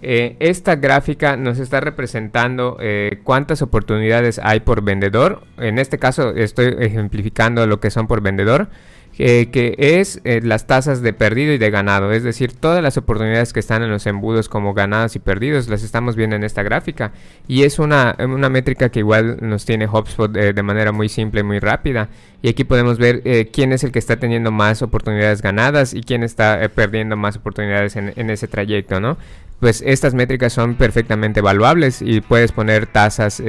esta 0.00 0.76
gráfica 0.76 1.36
nos 1.36 1.58
está 1.58 1.80
representando 1.80 2.78
cuántas 3.24 3.60
oportunidades 3.60 4.40
hay 4.42 4.60
por 4.60 4.82
vendedor. 4.82 5.42
En 5.58 5.78
este 5.78 5.98
caso 5.98 6.30
estoy 6.34 6.74
ejemplificando 6.78 7.66
lo 7.66 7.78
que 7.78 7.90
son 7.90 8.06
por 8.06 8.22
vendedor 8.22 8.68
que 9.16 9.74
es 9.78 10.20
eh, 10.24 10.40
las 10.42 10.66
tasas 10.66 11.00
de 11.00 11.12
perdido 11.12 11.52
y 11.52 11.58
de 11.58 11.70
ganado, 11.70 12.12
es 12.12 12.24
decir, 12.24 12.52
todas 12.52 12.82
las 12.82 12.96
oportunidades 12.96 13.52
que 13.52 13.60
están 13.60 13.82
en 13.82 13.90
los 13.90 14.06
embudos 14.06 14.48
como 14.48 14.74
ganados 14.74 15.14
y 15.14 15.20
perdidos 15.20 15.68
las 15.68 15.82
estamos 15.82 16.16
viendo 16.16 16.36
en 16.36 16.44
esta 16.44 16.62
gráfica. 16.62 17.12
Y 17.46 17.62
es 17.62 17.78
una, 17.78 18.16
una 18.18 18.48
métrica 18.48 18.88
que 18.88 19.00
igual 19.00 19.38
nos 19.40 19.64
tiene 19.64 19.86
HubSpot 19.86 20.36
eh, 20.36 20.52
de 20.52 20.62
manera 20.62 20.92
muy 20.92 21.08
simple 21.08 21.40
y 21.40 21.44
muy 21.44 21.60
rápida. 21.60 22.08
Y 22.42 22.48
aquí 22.48 22.64
podemos 22.64 22.98
ver 22.98 23.22
eh, 23.24 23.50
quién 23.52 23.72
es 23.72 23.84
el 23.84 23.92
que 23.92 23.98
está 23.98 24.16
teniendo 24.16 24.50
más 24.50 24.82
oportunidades 24.82 25.42
ganadas 25.42 25.94
y 25.94 26.02
quién 26.02 26.22
está 26.22 26.68
perdiendo 26.74 27.16
más 27.16 27.36
oportunidades 27.36 27.96
en, 27.96 28.12
en 28.16 28.30
ese 28.30 28.48
trayecto, 28.48 29.00
¿no? 29.00 29.16
Pues 29.60 29.82
estas 29.86 30.14
métricas 30.14 30.52
son 30.52 30.74
perfectamente 30.74 31.40
evaluables 31.40 32.02
y 32.02 32.20
puedes 32.20 32.52
poner 32.52 32.86
tasas 32.86 33.40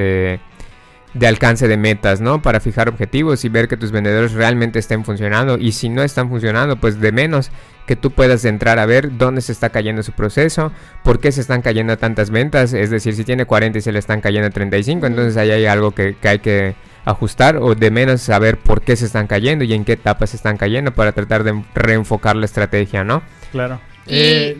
de 1.16 1.28
alcance 1.28 1.70
de 1.70 1.78
metas, 1.78 2.20
¿no? 2.20 2.42
Para 2.42 2.60
fijar 2.60 2.90
objetivos 2.90 3.46
y 3.46 3.50
ver 3.50 3.70
que 3.70 3.78
tus 3.78 3.92
vendedores 3.92 4.34
realmente 4.34 4.80
estén 4.80 5.06
funcionando. 5.06 5.58
Y 5.58 5.72
si 5.72 5.88
no 5.88 6.04
están 6.04 6.30
funcionando, 6.30 6.76
pues 6.76 7.00
de 7.00 7.14
menos 7.14 7.52
que 7.88 7.96
tú 7.96 8.12
puedas 8.12 8.44
entrar 8.44 8.80
a 8.80 8.86
ver 8.86 9.18
dónde 9.18 9.40
se 9.40 9.54
está 9.54 9.70
cayendo 9.70 10.04
su 10.04 10.12
proceso, 10.12 10.74
por 11.04 11.22
qué 11.22 11.32
se 11.32 11.40
están 11.40 11.62
cayendo 11.62 11.98
tantas 11.98 12.32
ventas. 12.32 12.74
Es 12.74 12.90
decir, 12.90 13.16
si 13.16 13.24
tiene 13.24 13.46
40 13.46 13.78
y 13.78 13.82
se 13.82 13.94
le 13.94 14.00
están 14.00 14.20
cayendo 14.20 14.50
35, 14.50 15.08
entonces 15.08 15.38
ahí 15.38 15.52
hay 15.52 15.66
algo 15.66 15.92
que, 15.92 16.18
hay 16.22 16.40
que 16.40 16.76
ajustar 17.06 17.58
o 17.58 17.76
de 17.76 17.92
menos 17.92 18.22
saber 18.22 18.58
por 18.58 18.82
qué 18.82 18.98
se 18.98 19.06
están 19.06 19.28
cayendo 19.28 19.64
y 19.64 19.74
en 19.74 19.86
qué 19.86 19.94
etapas 19.94 20.32
se 20.32 20.36
están 20.36 20.58
cayendo 20.58 20.92
para 20.92 21.14
tratar 21.14 21.46
de 21.46 21.64
reenfocar 21.74 22.36
la 22.36 22.46
estrategia, 22.46 23.06
¿no? 23.06 23.24
Claro. 23.54 23.80
Eh, 24.06 24.58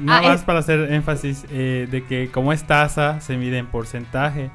nada 0.00 0.18
ah, 0.18 0.22
más 0.30 0.42
para 0.44 0.60
hacer 0.60 0.92
énfasis 0.92 1.44
eh, 1.50 1.86
de 1.90 2.04
que 2.04 2.30
como 2.30 2.54
es 2.54 2.66
tasa, 2.66 3.20
se 3.20 3.36
mide 3.36 3.58
en 3.58 3.66
porcentaje. 3.66 4.50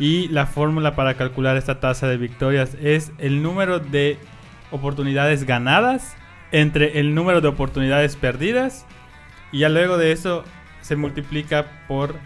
Y 0.00 0.28
la 0.28 0.46
fórmula 0.46 0.96
para 0.96 1.14
calcular 1.14 1.58
esta 1.58 1.78
tasa 1.78 2.08
de 2.08 2.16
victorias 2.16 2.74
es 2.80 3.12
el 3.18 3.42
número 3.42 3.78
de 3.78 4.16
oportunidades 4.70 5.44
ganadas 5.44 6.16
entre 6.52 6.98
el 7.00 7.14
número 7.14 7.42
de 7.42 7.48
oportunidades 7.48 8.16
perdidas. 8.16 8.86
Y 9.52 9.58
ya 9.58 9.68
luego 9.68 9.98
de 9.98 10.12
eso 10.12 10.44
se 10.80 10.96
multiplica 10.96 11.84
por, 11.86 12.16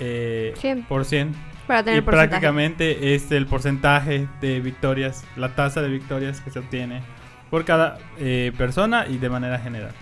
eh, 0.00 0.54
100. 0.56 0.82
por 0.82 1.04
100. 1.04 1.34
Para 1.68 1.84
tener 1.84 2.00
y 2.00 2.02
prácticamente 2.02 3.14
es 3.14 3.30
el 3.30 3.46
porcentaje 3.46 4.26
de 4.40 4.60
victorias, 4.60 5.24
la 5.36 5.54
tasa 5.54 5.80
de 5.80 5.88
victorias 5.88 6.40
que 6.40 6.50
se 6.50 6.58
obtiene 6.58 7.02
por 7.48 7.64
cada 7.64 7.98
eh, 8.18 8.52
persona 8.58 9.06
y 9.06 9.18
de 9.18 9.30
manera 9.30 9.60
general. 9.60 9.92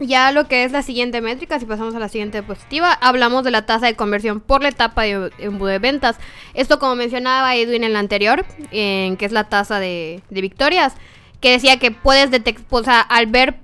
Ya 0.00 0.32
lo 0.32 0.48
que 0.48 0.64
es 0.64 0.72
la 0.72 0.82
siguiente 0.82 1.20
métrica, 1.20 1.60
si 1.60 1.66
pasamos 1.66 1.94
a 1.94 2.00
la 2.00 2.08
siguiente 2.08 2.40
diapositiva, 2.40 2.92
hablamos 2.92 3.44
de 3.44 3.52
la 3.52 3.64
tasa 3.64 3.86
de 3.86 3.94
conversión 3.94 4.40
por 4.40 4.62
la 4.62 4.68
etapa 4.68 5.02
de 5.02 5.30
embudo 5.38 5.68
de 5.68 5.78
ventas. 5.78 6.16
Esto 6.52 6.80
como 6.80 6.96
mencionaba 6.96 7.54
Edwin 7.54 7.84
en 7.84 7.92
la 7.92 8.00
anterior, 8.00 8.44
en 8.72 9.16
que 9.16 9.24
es 9.24 9.32
la 9.32 9.44
tasa 9.44 9.78
de, 9.78 10.20
victorias, 10.30 10.94
que 11.40 11.52
decía 11.52 11.78
que 11.78 11.92
puedes 11.92 12.32
detectar, 12.32 12.66
o 12.70 12.82
sea, 12.82 13.00
al 13.00 13.26
ver 13.26 13.56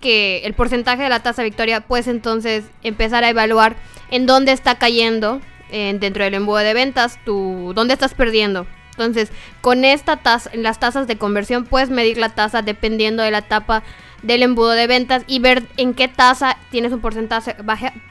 que 0.00 0.38
el 0.44 0.54
porcentaje 0.54 1.02
de 1.02 1.10
la 1.10 1.22
tasa 1.22 1.42
de 1.42 1.48
victoria, 1.48 1.82
puedes 1.82 2.08
entonces 2.08 2.64
empezar 2.82 3.22
a 3.24 3.28
evaluar 3.28 3.76
en 4.10 4.26
dónde 4.26 4.52
está 4.52 4.76
cayendo 4.76 5.40
dentro 5.70 6.24
del 6.24 6.34
embudo 6.34 6.58
de 6.58 6.72
ventas, 6.72 7.18
tú, 7.24 7.72
dónde 7.74 7.94
estás 7.94 8.14
perdiendo. 8.14 8.66
Entonces, 8.90 9.30
con 9.60 9.84
esta 9.84 10.18
tasa, 10.18 10.50
las 10.54 10.78
tasas 10.78 11.06
de 11.08 11.18
conversión 11.18 11.64
puedes 11.64 11.90
medir 11.90 12.16
la 12.16 12.28
tasa 12.28 12.62
dependiendo 12.62 13.22
de 13.22 13.32
la 13.32 13.38
etapa 13.38 13.82
del 14.24 14.42
embudo 14.42 14.70
de 14.70 14.86
ventas 14.86 15.22
y 15.26 15.38
ver 15.38 15.66
en 15.76 15.94
qué 15.94 16.08
tasa 16.08 16.56
tienes 16.70 16.92
un 16.92 17.00
porcentaje, 17.00 17.54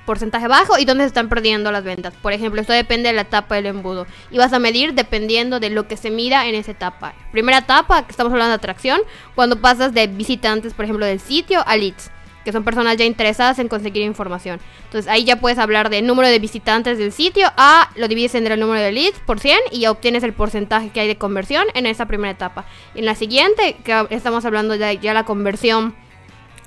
porcentaje 0.05 0.47
bajo 0.47 0.77
y 0.77 0.85
dónde 0.85 1.03
se 1.03 1.07
están 1.07 1.29
perdiendo 1.29 1.71
las 1.71 1.83
ventas. 1.83 2.13
Por 2.21 2.33
ejemplo, 2.33 2.61
esto 2.61 2.73
depende 2.73 3.09
de 3.09 3.13
la 3.13 3.21
etapa 3.21 3.55
del 3.55 3.65
embudo 3.65 4.07
y 4.31 4.37
vas 4.37 4.53
a 4.53 4.59
medir 4.59 4.93
dependiendo 4.93 5.59
de 5.59 5.69
lo 5.69 5.87
que 5.87 5.97
se 5.97 6.11
mira 6.11 6.47
en 6.47 6.55
esa 6.55 6.71
etapa. 6.71 7.13
Primera 7.31 7.59
etapa, 7.59 8.05
que 8.05 8.11
estamos 8.11 8.31
hablando 8.31 8.51
de 8.51 8.55
atracción, 8.55 9.01
cuando 9.35 9.59
pasas 9.59 9.93
de 9.93 10.07
visitantes, 10.07 10.73
por 10.73 10.85
ejemplo, 10.85 11.05
del 11.05 11.19
sitio 11.19 11.63
a 11.65 11.75
leads 11.75 12.12
que 12.43 12.51
son 12.51 12.63
personas 12.63 12.97
ya 12.97 13.05
interesadas 13.05 13.59
en 13.59 13.67
conseguir 13.67 14.03
información. 14.03 14.59
Entonces 14.85 15.11
ahí 15.11 15.23
ya 15.23 15.39
puedes 15.39 15.57
hablar 15.59 15.89
del 15.89 16.05
número 16.05 16.29
de 16.29 16.39
visitantes 16.39 16.97
del 16.97 17.11
sitio, 17.11 17.51
a 17.57 17.89
lo 17.95 18.07
divides 18.07 18.35
entre 18.35 18.55
el 18.55 18.59
número 18.59 18.81
de 18.81 18.91
leads 18.91 19.19
por 19.19 19.39
100 19.39 19.57
y 19.71 19.81
ya 19.81 19.91
obtienes 19.91 20.23
el 20.23 20.33
porcentaje 20.33 20.89
que 20.89 20.99
hay 20.99 21.07
de 21.07 21.17
conversión 21.17 21.65
en 21.73 21.85
esa 21.85 22.05
primera 22.05 22.31
etapa. 22.31 22.65
En 22.95 23.05
la 23.05 23.15
siguiente, 23.15 23.77
que 23.83 24.07
estamos 24.09 24.45
hablando 24.45 24.75
ya, 24.75 24.93
ya 24.93 25.13
la 25.13 25.25
conversión 25.25 25.95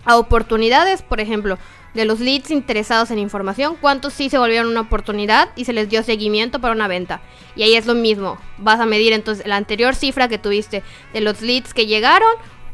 a 0.05 0.17
oportunidades, 0.17 1.03
por 1.03 1.21
ejemplo, 1.21 1.59
de 1.97 2.05
los 2.05 2.21
leads 2.21 2.51
interesados 2.51 3.11
en 3.11 3.19
información, 3.19 3.77
cuántos 3.81 4.13
sí 4.13 4.29
se 4.29 4.39
volvieron 4.39 4.69
una 4.69 4.83
oportunidad 4.83 5.49
y 5.57 5.65
se 5.65 5.73
les 5.73 5.89
dio 5.89 6.03
seguimiento 6.03 6.61
para 6.61 6.75
una 6.75 6.89
venta. 6.89 7.23
Y 7.57 7.63
ahí 7.63 7.75
es 7.75 7.87
lo 7.87 7.95
mismo, 7.95 8.39
vas 8.59 8.79
a 8.79 8.87
medir 8.87 9.13
entonces 9.13 9.47
la 9.47 9.57
anterior 9.57 9.95
cifra 9.95 10.29
que 10.29 10.39
tuviste 10.39 10.83
de 11.13 11.21
los 11.23 11.41
leads 11.41 11.73
que 11.73 11.87
llegaron, 11.87 12.31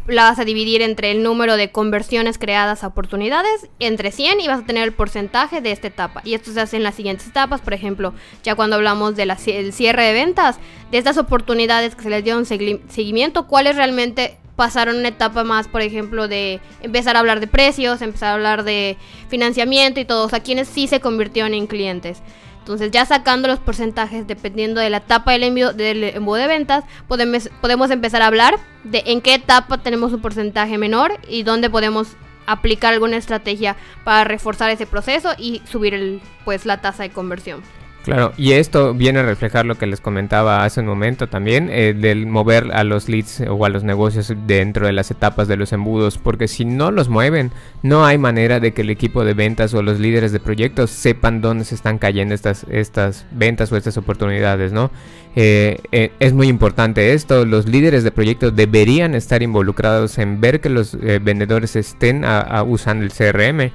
la 0.06 0.24
vas 0.24 0.38
a 0.38 0.44
dividir 0.44 0.82
entre 0.82 1.10
el 1.10 1.22
número 1.22 1.56
de 1.56 1.70
conversiones 1.70 2.38
creadas 2.38 2.82
a 2.82 2.88
oportunidades, 2.88 3.68
entre 3.78 4.10
100 4.10 4.40
y 4.40 4.48
vas 4.48 4.60
a 4.60 4.66
tener 4.66 4.84
el 4.84 4.92
porcentaje 4.92 5.60
de 5.60 5.72
esta 5.72 5.88
etapa. 5.88 6.22
Y 6.24 6.34
esto 6.34 6.52
se 6.52 6.60
hace 6.60 6.76
en 6.76 6.82
las 6.82 6.94
siguientes 6.94 7.26
etapas, 7.28 7.60
por 7.60 7.74
ejemplo, 7.74 8.12
ya 8.42 8.54
cuando 8.54 8.76
hablamos 8.76 9.14
del 9.16 9.32
cierre 9.72 10.04
de 10.04 10.12
ventas, 10.12 10.58
de 10.90 10.98
estas 10.98 11.18
oportunidades 11.18 11.94
que 11.94 12.02
se 12.02 12.10
les 12.10 12.24
dio 12.24 12.36
un 12.36 12.46
seguimiento, 12.46 13.46
cuáles 13.46 13.76
realmente 13.76 14.38
pasaron 14.56 14.96
una 14.96 15.08
etapa 15.08 15.44
más, 15.44 15.68
por 15.68 15.80
ejemplo, 15.80 16.28
de 16.28 16.60
empezar 16.82 17.16
a 17.16 17.20
hablar 17.20 17.40
de 17.40 17.46
precios, 17.46 18.02
empezar 18.02 18.30
a 18.30 18.34
hablar 18.34 18.64
de 18.64 18.96
financiamiento 19.28 20.00
y 20.00 20.04
todo, 20.04 20.26
o 20.26 20.28
sea, 20.28 20.40
quienes 20.40 20.68
sí 20.68 20.86
se 20.86 21.00
convirtieron 21.00 21.54
en 21.54 21.66
clientes. 21.66 22.22
Entonces, 22.62 22.92
ya 22.92 23.04
sacando 23.04 23.48
los 23.48 23.58
porcentajes 23.58 24.24
dependiendo 24.28 24.80
de 24.80 24.88
la 24.88 24.98
etapa 24.98 25.32
del 25.32 25.42
envío 25.42 25.72
del 25.72 26.04
embudo 26.04 26.36
de 26.36 26.46
ventas, 26.46 26.84
podemos, 27.08 27.50
podemos 27.60 27.90
empezar 27.90 28.22
a 28.22 28.28
hablar 28.28 28.60
de 28.84 29.02
en 29.06 29.20
qué 29.20 29.34
etapa 29.34 29.78
tenemos 29.78 30.12
un 30.12 30.20
porcentaje 30.20 30.78
menor 30.78 31.18
y 31.28 31.42
dónde 31.42 31.68
podemos 31.68 32.16
aplicar 32.46 32.92
alguna 32.92 33.16
estrategia 33.16 33.74
para 34.04 34.22
reforzar 34.22 34.70
ese 34.70 34.86
proceso 34.86 35.30
y 35.36 35.60
subir 35.64 35.92
el, 35.92 36.20
pues 36.44 36.64
la 36.64 36.80
tasa 36.80 37.02
de 37.02 37.10
conversión. 37.10 37.62
Claro, 38.04 38.32
y 38.36 38.52
esto 38.52 38.94
viene 38.94 39.20
a 39.20 39.22
reflejar 39.22 39.64
lo 39.64 39.76
que 39.76 39.86
les 39.86 40.00
comentaba 40.00 40.64
hace 40.64 40.80
un 40.80 40.86
momento 40.86 41.28
también, 41.28 41.68
eh, 41.70 41.94
del 41.96 42.26
mover 42.26 42.72
a 42.72 42.82
los 42.82 43.08
leads 43.08 43.44
o 43.48 43.64
a 43.64 43.68
los 43.68 43.84
negocios 43.84 44.32
dentro 44.44 44.86
de 44.86 44.92
las 44.92 45.12
etapas 45.12 45.46
de 45.46 45.56
los 45.56 45.72
embudos, 45.72 46.18
porque 46.18 46.48
si 46.48 46.64
no 46.64 46.90
los 46.90 47.08
mueven, 47.08 47.52
no 47.82 48.04
hay 48.04 48.18
manera 48.18 48.58
de 48.58 48.72
que 48.72 48.82
el 48.82 48.90
equipo 48.90 49.24
de 49.24 49.34
ventas 49.34 49.72
o 49.74 49.82
los 49.82 50.00
líderes 50.00 50.32
de 50.32 50.40
proyectos 50.40 50.90
sepan 50.90 51.40
dónde 51.40 51.64
se 51.64 51.76
están 51.76 51.98
cayendo 51.98 52.34
estas, 52.34 52.66
estas 52.70 53.24
ventas 53.30 53.70
o 53.70 53.76
estas 53.76 53.96
oportunidades, 53.96 54.72
¿no? 54.72 54.90
Eh, 55.36 55.78
eh, 55.92 56.10
es 56.18 56.32
muy 56.32 56.48
importante 56.48 57.14
esto, 57.14 57.46
los 57.46 57.68
líderes 57.68 58.02
de 58.02 58.10
proyectos 58.10 58.56
deberían 58.56 59.14
estar 59.14 59.44
involucrados 59.44 60.18
en 60.18 60.40
ver 60.40 60.60
que 60.60 60.68
los 60.70 60.98
vendedores 61.22 61.76
estén 61.76 62.24
usando 62.66 63.04
el 63.04 63.12
CRM 63.12 63.70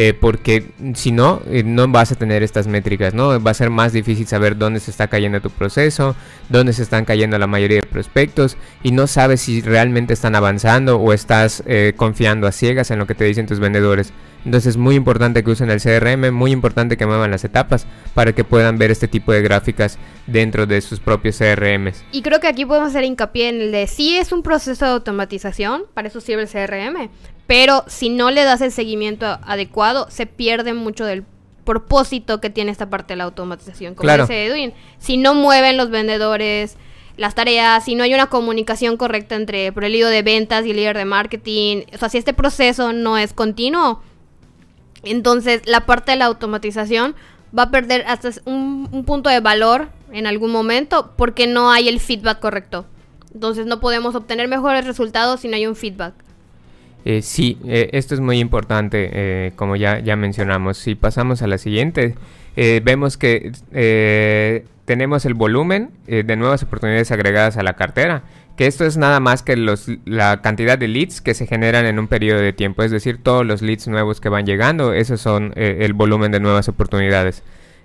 eh, 0.00 0.14
porque 0.14 0.64
si 0.94 1.10
no, 1.10 1.42
eh, 1.50 1.64
no 1.64 1.88
vas 1.88 2.12
a 2.12 2.14
tener 2.14 2.44
estas 2.44 2.68
métricas, 2.68 3.14
¿no? 3.14 3.42
Va 3.42 3.50
a 3.50 3.54
ser 3.54 3.68
más 3.68 3.92
difícil 3.92 4.28
saber 4.28 4.56
dónde 4.56 4.78
se 4.78 4.92
está 4.92 5.08
cayendo 5.08 5.40
tu 5.40 5.50
proceso, 5.50 6.14
dónde 6.48 6.72
se 6.72 6.84
están 6.84 7.04
cayendo 7.04 7.36
la 7.36 7.48
mayoría 7.48 7.78
de 7.78 7.87
prospectos 7.88 8.56
y 8.82 8.92
no 8.92 9.06
sabes 9.06 9.40
si 9.40 9.60
realmente 9.60 10.12
están 10.12 10.34
avanzando 10.34 10.98
o 10.98 11.12
estás 11.12 11.62
eh, 11.66 11.94
confiando 11.96 12.46
a 12.46 12.52
ciegas 12.52 12.90
en 12.90 12.98
lo 12.98 13.06
que 13.06 13.14
te 13.14 13.24
dicen 13.24 13.46
tus 13.46 13.60
vendedores. 13.60 14.12
Entonces 14.44 14.70
es 14.70 14.76
muy 14.76 14.94
importante 14.94 15.42
que 15.42 15.50
usen 15.50 15.70
el 15.70 15.80
CRM, 15.80 16.32
muy 16.32 16.52
importante 16.52 16.96
que 16.96 17.06
muevan 17.06 17.30
las 17.30 17.44
etapas 17.44 17.86
para 18.14 18.32
que 18.32 18.44
puedan 18.44 18.78
ver 18.78 18.90
este 18.90 19.08
tipo 19.08 19.32
de 19.32 19.42
gráficas 19.42 19.98
dentro 20.26 20.66
de 20.66 20.80
sus 20.80 21.00
propios 21.00 21.38
CRMs. 21.38 22.04
Y 22.12 22.22
creo 22.22 22.40
que 22.40 22.46
aquí 22.46 22.64
podemos 22.64 22.90
hacer 22.90 23.04
hincapié 23.04 23.48
en 23.48 23.60
el 23.60 23.72
de 23.72 23.86
si 23.86 24.16
es 24.16 24.32
un 24.32 24.42
proceso 24.42 24.84
de 24.84 24.92
automatización, 24.92 25.82
para 25.92 26.08
eso 26.08 26.20
sirve 26.20 26.42
el 26.42 26.48
CRM, 26.48 27.10
pero 27.46 27.84
si 27.88 28.10
no 28.10 28.30
le 28.30 28.44
das 28.44 28.60
el 28.60 28.72
seguimiento 28.72 29.26
adecuado, 29.42 30.08
se 30.10 30.26
pierde 30.26 30.72
mucho 30.72 31.04
del 31.04 31.24
propósito 31.64 32.40
que 32.40 32.48
tiene 32.48 32.70
esta 32.70 32.88
parte 32.88 33.12
de 33.12 33.18
la 33.18 33.24
automatización. 33.24 33.94
Como 33.94 34.10
dice 34.10 34.46
Edwin, 34.46 34.72
si 34.98 35.18
no 35.18 35.34
mueven 35.34 35.76
los 35.76 35.90
vendedores 35.90 36.78
las 37.18 37.34
tareas, 37.34 37.84
si 37.84 37.94
no 37.94 38.04
hay 38.04 38.14
una 38.14 38.28
comunicación 38.28 38.96
correcta 38.96 39.34
entre 39.34 39.66
el 39.66 39.92
líder 39.92 40.10
de 40.10 40.22
ventas 40.22 40.64
y 40.64 40.70
el 40.70 40.76
líder 40.76 40.96
de 40.96 41.04
marketing, 41.04 41.82
o 41.92 41.98
sea, 41.98 42.08
si 42.08 42.16
este 42.16 42.32
proceso 42.32 42.92
no 42.92 43.18
es 43.18 43.34
continuo, 43.34 44.00
entonces 45.02 45.62
la 45.66 45.84
parte 45.84 46.12
de 46.12 46.16
la 46.16 46.24
automatización 46.24 47.14
va 47.56 47.64
a 47.64 47.70
perder 47.70 48.04
hasta 48.06 48.30
un, 48.46 48.88
un 48.90 49.04
punto 49.04 49.28
de 49.28 49.40
valor 49.40 49.88
en 50.12 50.26
algún 50.26 50.50
momento 50.50 51.12
porque 51.16 51.46
no 51.46 51.70
hay 51.70 51.88
el 51.88 52.00
feedback 52.00 52.38
correcto. 52.40 52.86
Entonces 53.34 53.66
no 53.66 53.80
podemos 53.80 54.14
obtener 54.14 54.48
mejores 54.48 54.86
resultados 54.86 55.40
si 55.40 55.48
no 55.48 55.56
hay 55.56 55.66
un 55.66 55.76
feedback. 55.76 56.14
Eh, 57.04 57.22
sí, 57.22 57.58
eh, 57.64 57.90
esto 57.92 58.14
es 58.14 58.20
muy 58.20 58.38
importante, 58.38 59.10
eh, 59.12 59.52
como 59.56 59.76
ya, 59.76 60.00
ya 60.00 60.16
mencionamos. 60.16 60.78
Si 60.78 60.94
pasamos 60.94 61.42
a 61.42 61.46
la 61.46 61.58
siguiente, 61.58 62.16
vemos 62.56 63.16
que 63.16 63.52
tenemos 64.88 65.26
el 65.26 65.34
volumen 65.34 65.90
de 66.06 66.36
nuevas 66.36 66.62
oportunidades 66.62 67.12
agregadas 67.12 67.58
a 67.58 67.62
la 67.62 67.74
cartera, 67.74 68.22
que 68.56 68.66
esto 68.66 68.86
es 68.86 68.96
nada 68.96 69.20
más 69.20 69.42
que 69.42 69.54
la 70.06 70.40
cantidad 70.40 70.78
de 70.78 70.88
leads 70.88 71.20
que 71.20 71.34
se 71.34 71.46
generan 71.46 71.84
en 71.84 71.98
un 71.98 72.08
periodo 72.08 72.40
de 72.40 72.54
tiempo, 72.54 72.82
es 72.82 72.90
decir, 72.90 73.22
todos 73.22 73.44
los 73.44 73.60
leads 73.60 73.86
nuevos 73.86 74.20
que 74.20 74.30
van 74.30 74.46
llegando, 74.46 74.94
esos 74.94 75.20
son 75.20 75.52
el 75.56 75.92
volumen 75.92 76.32
de 76.32 76.40
nuevas 76.40 76.68
oportunidades. 76.68 77.42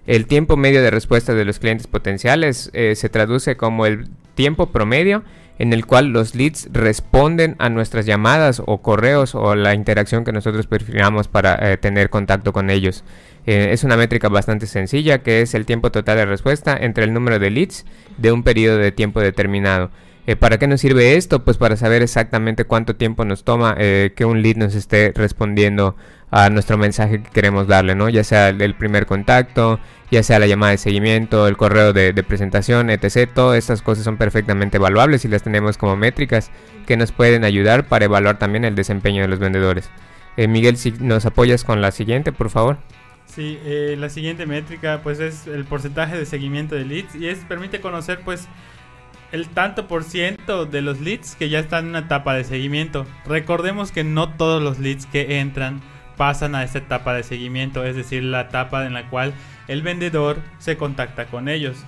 El 0.08 0.28
tiempo 0.28 0.56
medio 0.56 0.82
de 0.82 0.92
respuesta 0.92 1.34
de 1.34 1.44
los 1.44 1.60
clientes 1.60 1.88
potenciales 1.88 2.72
se 2.74 3.10
traduce 3.10 3.58
como 3.58 3.86
el 3.86 4.08
tiempo 4.36 4.72
promedio 4.72 5.24
en 5.64 5.72
el 5.72 5.86
cual 5.86 6.10
los 6.10 6.36
leads 6.36 6.68
responden 6.74 7.56
a 7.58 7.70
nuestras 7.70 8.06
llamadas 8.06 8.62
o 8.66 8.82
correos 8.82 9.34
o 9.34 9.56
la 9.56 9.74
interacción 9.74 10.26
que 10.26 10.34
nosotros 10.34 10.68
prefiramos 10.68 11.30
para 11.30 11.56
eh, 11.72 11.78
tener 11.78 12.10
contacto 12.10 12.52
con 12.52 12.70
ellos. 12.70 13.06
Eh, 13.46 13.70
es 13.72 13.86
una 13.86 13.96
métrica 13.96 14.28
bastante 14.28 14.68
sencilla 14.68 15.20
que 15.20 15.42
es 15.42 15.54
el 15.54 15.66
tiempo 15.66 15.90
total 15.90 16.18
de 16.18 16.26
respuesta 16.26 16.76
entre 16.78 17.06
el 17.06 17.14
número 17.14 17.40
de 17.40 17.50
leads 17.50 17.86
de 18.18 18.34
un 18.34 18.44
periodo 18.44 18.78
de 18.78 18.92
tiempo 18.92 19.22
determinado. 19.22 19.90
Eh, 20.26 20.36
¿Para 20.36 20.58
qué 20.58 20.68
nos 20.68 20.82
sirve 20.82 21.16
esto? 21.16 21.44
Pues 21.44 21.58
para 21.58 21.76
saber 21.76 22.02
exactamente 22.02 22.66
cuánto 22.66 22.96
tiempo 22.96 23.26
nos 23.26 23.44
toma 23.44 23.76
que 23.76 24.26
un 24.26 24.42
lead 24.42 24.56
nos 24.56 24.74
esté 24.76 25.12
respondiendo 25.16 25.96
a 26.32 26.50
nuestro 26.50 26.80
mensaje 26.80 27.22
que 27.22 27.30
queremos 27.30 27.68
darle, 27.68 27.94
¿no? 27.94 28.10
Ya 28.10 28.24
sea 28.24 28.50
el 28.50 28.74
primer 28.74 29.06
contacto, 29.06 29.80
ya 30.14 30.24
sea 30.24 30.40
la 30.40 30.48
llamada 30.48 30.72
de 30.72 30.78
seguimiento, 30.78 31.48
el 31.48 31.58
correo 31.58 31.94
de, 31.94 32.12
presentación, 32.24 32.90
etc. 32.90 33.30
Todas 33.34 33.58
estas 33.58 33.82
cosas 33.82 34.04
son 34.04 34.18
perfectamente 34.18 34.78
evaluables 34.78 35.26
y 35.26 35.28
las 35.28 35.44
tenemos 35.44 35.78
como 35.78 35.96
métricas 35.96 36.52
que 36.86 36.98
nos 36.98 37.12
pueden 37.12 37.44
ayudar 37.44 37.88
para 37.88 38.06
evaluar 38.06 38.40
también 38.40 38.66
el 38.66 38.76
desempeño 38.76 39.22
de 39.24 39.28
los 39.28 39.40
vendedores. 39.40 39.90
Eh, 40.38 40.48
Miguel, 40.48 40.78
si 40.78 40.92
nos 41.00 41.26
apoyas 41.26 41.64
con 41.64 41.82
la 41.82 41.92
siguiente, 41.92 42.32
por 42.32 42.50
favor. 42.50 42.78
Sí, 43.26 43.60
eh, 43.64 43.96
la 43.98 44.10
siguiente 44.10 44.46
métrica 44.46 45.02
pues 45.04 45.20
es 45.20 45.48
el 45.48 45.66
porcentaje 45.66 46.18
de 46.18 46.26
seguimiento 46.26 46.76
de 46.76 46.86
leads 46.86 47.16
y 47.16 47.28
es 47.28 47.40
permite 47.40 47.82
conocer 47.82 48.22
pues 48.24 48.48
el 49.34 49.50
tanto 49.50 49.88
por 49.88 50.04
ciento 50.04 50.66
de 50.66 50.84
los 50.84 51.02
leads 51.02 51.36
que 51.36 51.50
ya 51.50 51.60
están 51.60 51.86
en 51.86 51.90
una 51.90 52.00
etapa 52.00 52.36
de 52.36 52.44
seguimiento. 52.44 53.06
Recordemos 53.26 53.92
que 53.92 54.04
no 54.04 54.30
todos 54.30 54.62
los 54.62 54.78
leads 54.78 55.08
que 55.08 55.40
entran 55.40 55.82
pasan 56.16 56.54
a 56.54 56.64
esta 56.64 56.78
etapa 56.78 57.16
de 57.16 57.24
seguimiento, 57.24 57.84
es 57.84 57.96
decir, 57.96 58.24
la 58.24 58.42
etapa 58.42 58.86
en 58.86 58.94
la 58.94 59.10
cual 59.10 59.34
el 59.68 59.82
vendedor 59.82 60.38
se 60.60 60.78
contacta 60.78 61.26
con 61.26 61.50
ellos. 61.50 61.84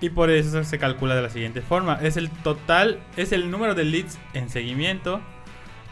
Y 0.00 0.10
por 0.10 0.30
eso 0.30 0.62
se 0.62 0.78
calcula 0.78 1.16
de 1.16 1.22
la 1.22 1.30
siguiente 1.30 1.62
forma. 1.62 1.98
Es 2.00 2.16
el 2.16 2.30
total, 2.30 3.00
es 3.16 3.32
el 3.32 3.50
número 3.50 3.74
de 3.74 3.84
leads 3.84 4.18
en 4.32 4.48
seguimiento 4.48 5.20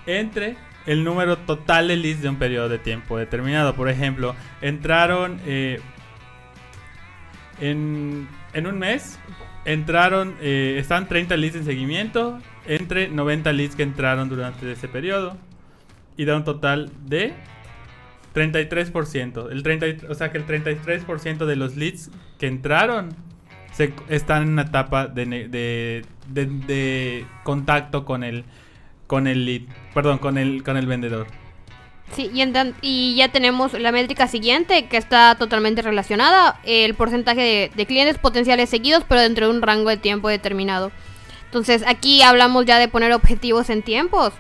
entre 0.07 0.57
el 0.87 1.03
número 1.03 1.37
total 1.37 1.89
de 1.89 1.97
leads 1.97 2.23
de 2.23 2.29
un 2.29 2.37
periodo 2.37 2.69
de 2.69 2.79
tiempo 2.79 3.19
determinado. 3.19 3.75
Por 3.75 3.89
ejemplo, 3.89 4.37
entraron 4.61 5.41
eh, 5.47 5.81
en, 7.61 8.29
en, 8.53 8.67
un 8.69 8.79
mes, 8.79 9.19
entraron, 9.65 10.35
eh, 10.41 10.77
están 10.79 11.09
30 11.09 11.37
leads 11.37 11.57
en 11.57 11.65
seguimiento 11.65 12.39
entre 12.67 13.09
90 13.09 13.53
leads 13.53 13.77
que 13.77 13.83
entraron 13.83 14.29
durante 14.29 14.71
ese 14.71 14.89
periodo. 14.89 15.37
Y 16.17 16.25
da 16.25 16.37
un 16.37 16.45
total 16.45 16.91
de 17.07 17.35
33%. 18.35 19.51
El 19.51 19.63
30, 19.63 20.09
o 20.09 20.15
sea 20.15 20.31
que 20.31 20.39
el 20.39 20.47
33% 20.47 21.47
de 21.47 21.57
los 21.57 21.77
leads 21.77 22.11
que 22.39 22.47
entraron 22.47 23.11
están 24.09 24.43
en 24.43 24.49
una 24.51 24.63
etapa 24.63 25.07
de, 25.07 26.05
de, 26.29 27.27
contacto 27.43 28.05
con 28.05 28.23
el, 28.25 28.45
con 29.07 29.27
el 29.27 29.47
lead. 29.47 29.63
Perdón, 29.95 30.19
con 30.19 30.37
el, 30.39 30.63
con 30.63 30.77
el 30.77 30.87
vendedor. 30.87 31.27
Sí, 32.15 32.31
y, 32.35 32.43
y, 32.83 33.15
ya 33.17 33.29
tenemos 33.29 33.73
la 33.73 33.91
métrica 33.91 34.29
siguiente 34.29 34.87
que 34.87 34.99
está 34.99 35.35
totalmente 35.37 35.81
relacionada, 35.81 36.61
el 36.63 36.95
porcentaje 36.95 37.41
de, 37.41 37.71
de, 37.75 37.87
clientes 37.87 38.19
potenciales 38.19 38.69
seguidos, 38.69 39.05
pero 39.09 39.23
dentro 39.23 39.47
de 39.47 39.55
un 39.55 39.63
rango 39.63 39.89
de 39.89 39.97
tiempo 39.97 40.29
determinado. 40.29 40.93
Entonces 41.47 41.85
aquí 41.87 42.23
hablamos 42.23 42.67
ya 42.67 42.79
de 42.79 42.89
poner 42.89 43.13
objetivos 43.13 43.71
en 43.71 43.83
tiempos. 43.83 44.33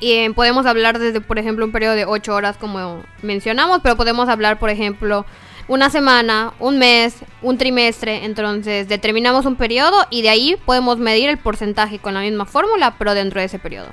Y 0.00 0.28
podemos 0.30 0.64
hablar 0.66 0.98
desde, 0.98 1.20
por 1.20 1.38
ejemplo, 1.38 1.64
un 1.64 1.72
periodo 1.72 1.94
de 1.94 2.04
8 2.04 2.34
horas 2.34 2.56
como 2.56 3.02
mencionamos, 3.22 3.80
pero 3.82 3.96
podemos 3.96 4.28
hablar, 4.28 4.58
por 4.58 4.70
ejemplo, 4.70 5.26
una 5.66 5.90
semana, 5.90 6.52
un 6.60 6.78
mes, 6.78 7.16
un 7.42 7.58
trimestre. 7.58 8.24
Entonces 8.24 8.88
determinamos 8.88 9.44
un 9.44 9.56
periodo 9.56 9.96
y 10.10 10.22
de 10.22 10.30
ahí 10.30 10.56
podemos 10.64 10.98
medir 10.98 11.28
el 11.28 11.38
porcentaje 11.38 11.98
con 11.98 12.14
la 12.14 12.20
misma 12.20 12.46
fórmula, 12.46 12.94
pero 12.98 13.14
dentro 13.14 13.40
de 13.40 13.46
ese 13.46 13.58
periodo. 13.58 13.88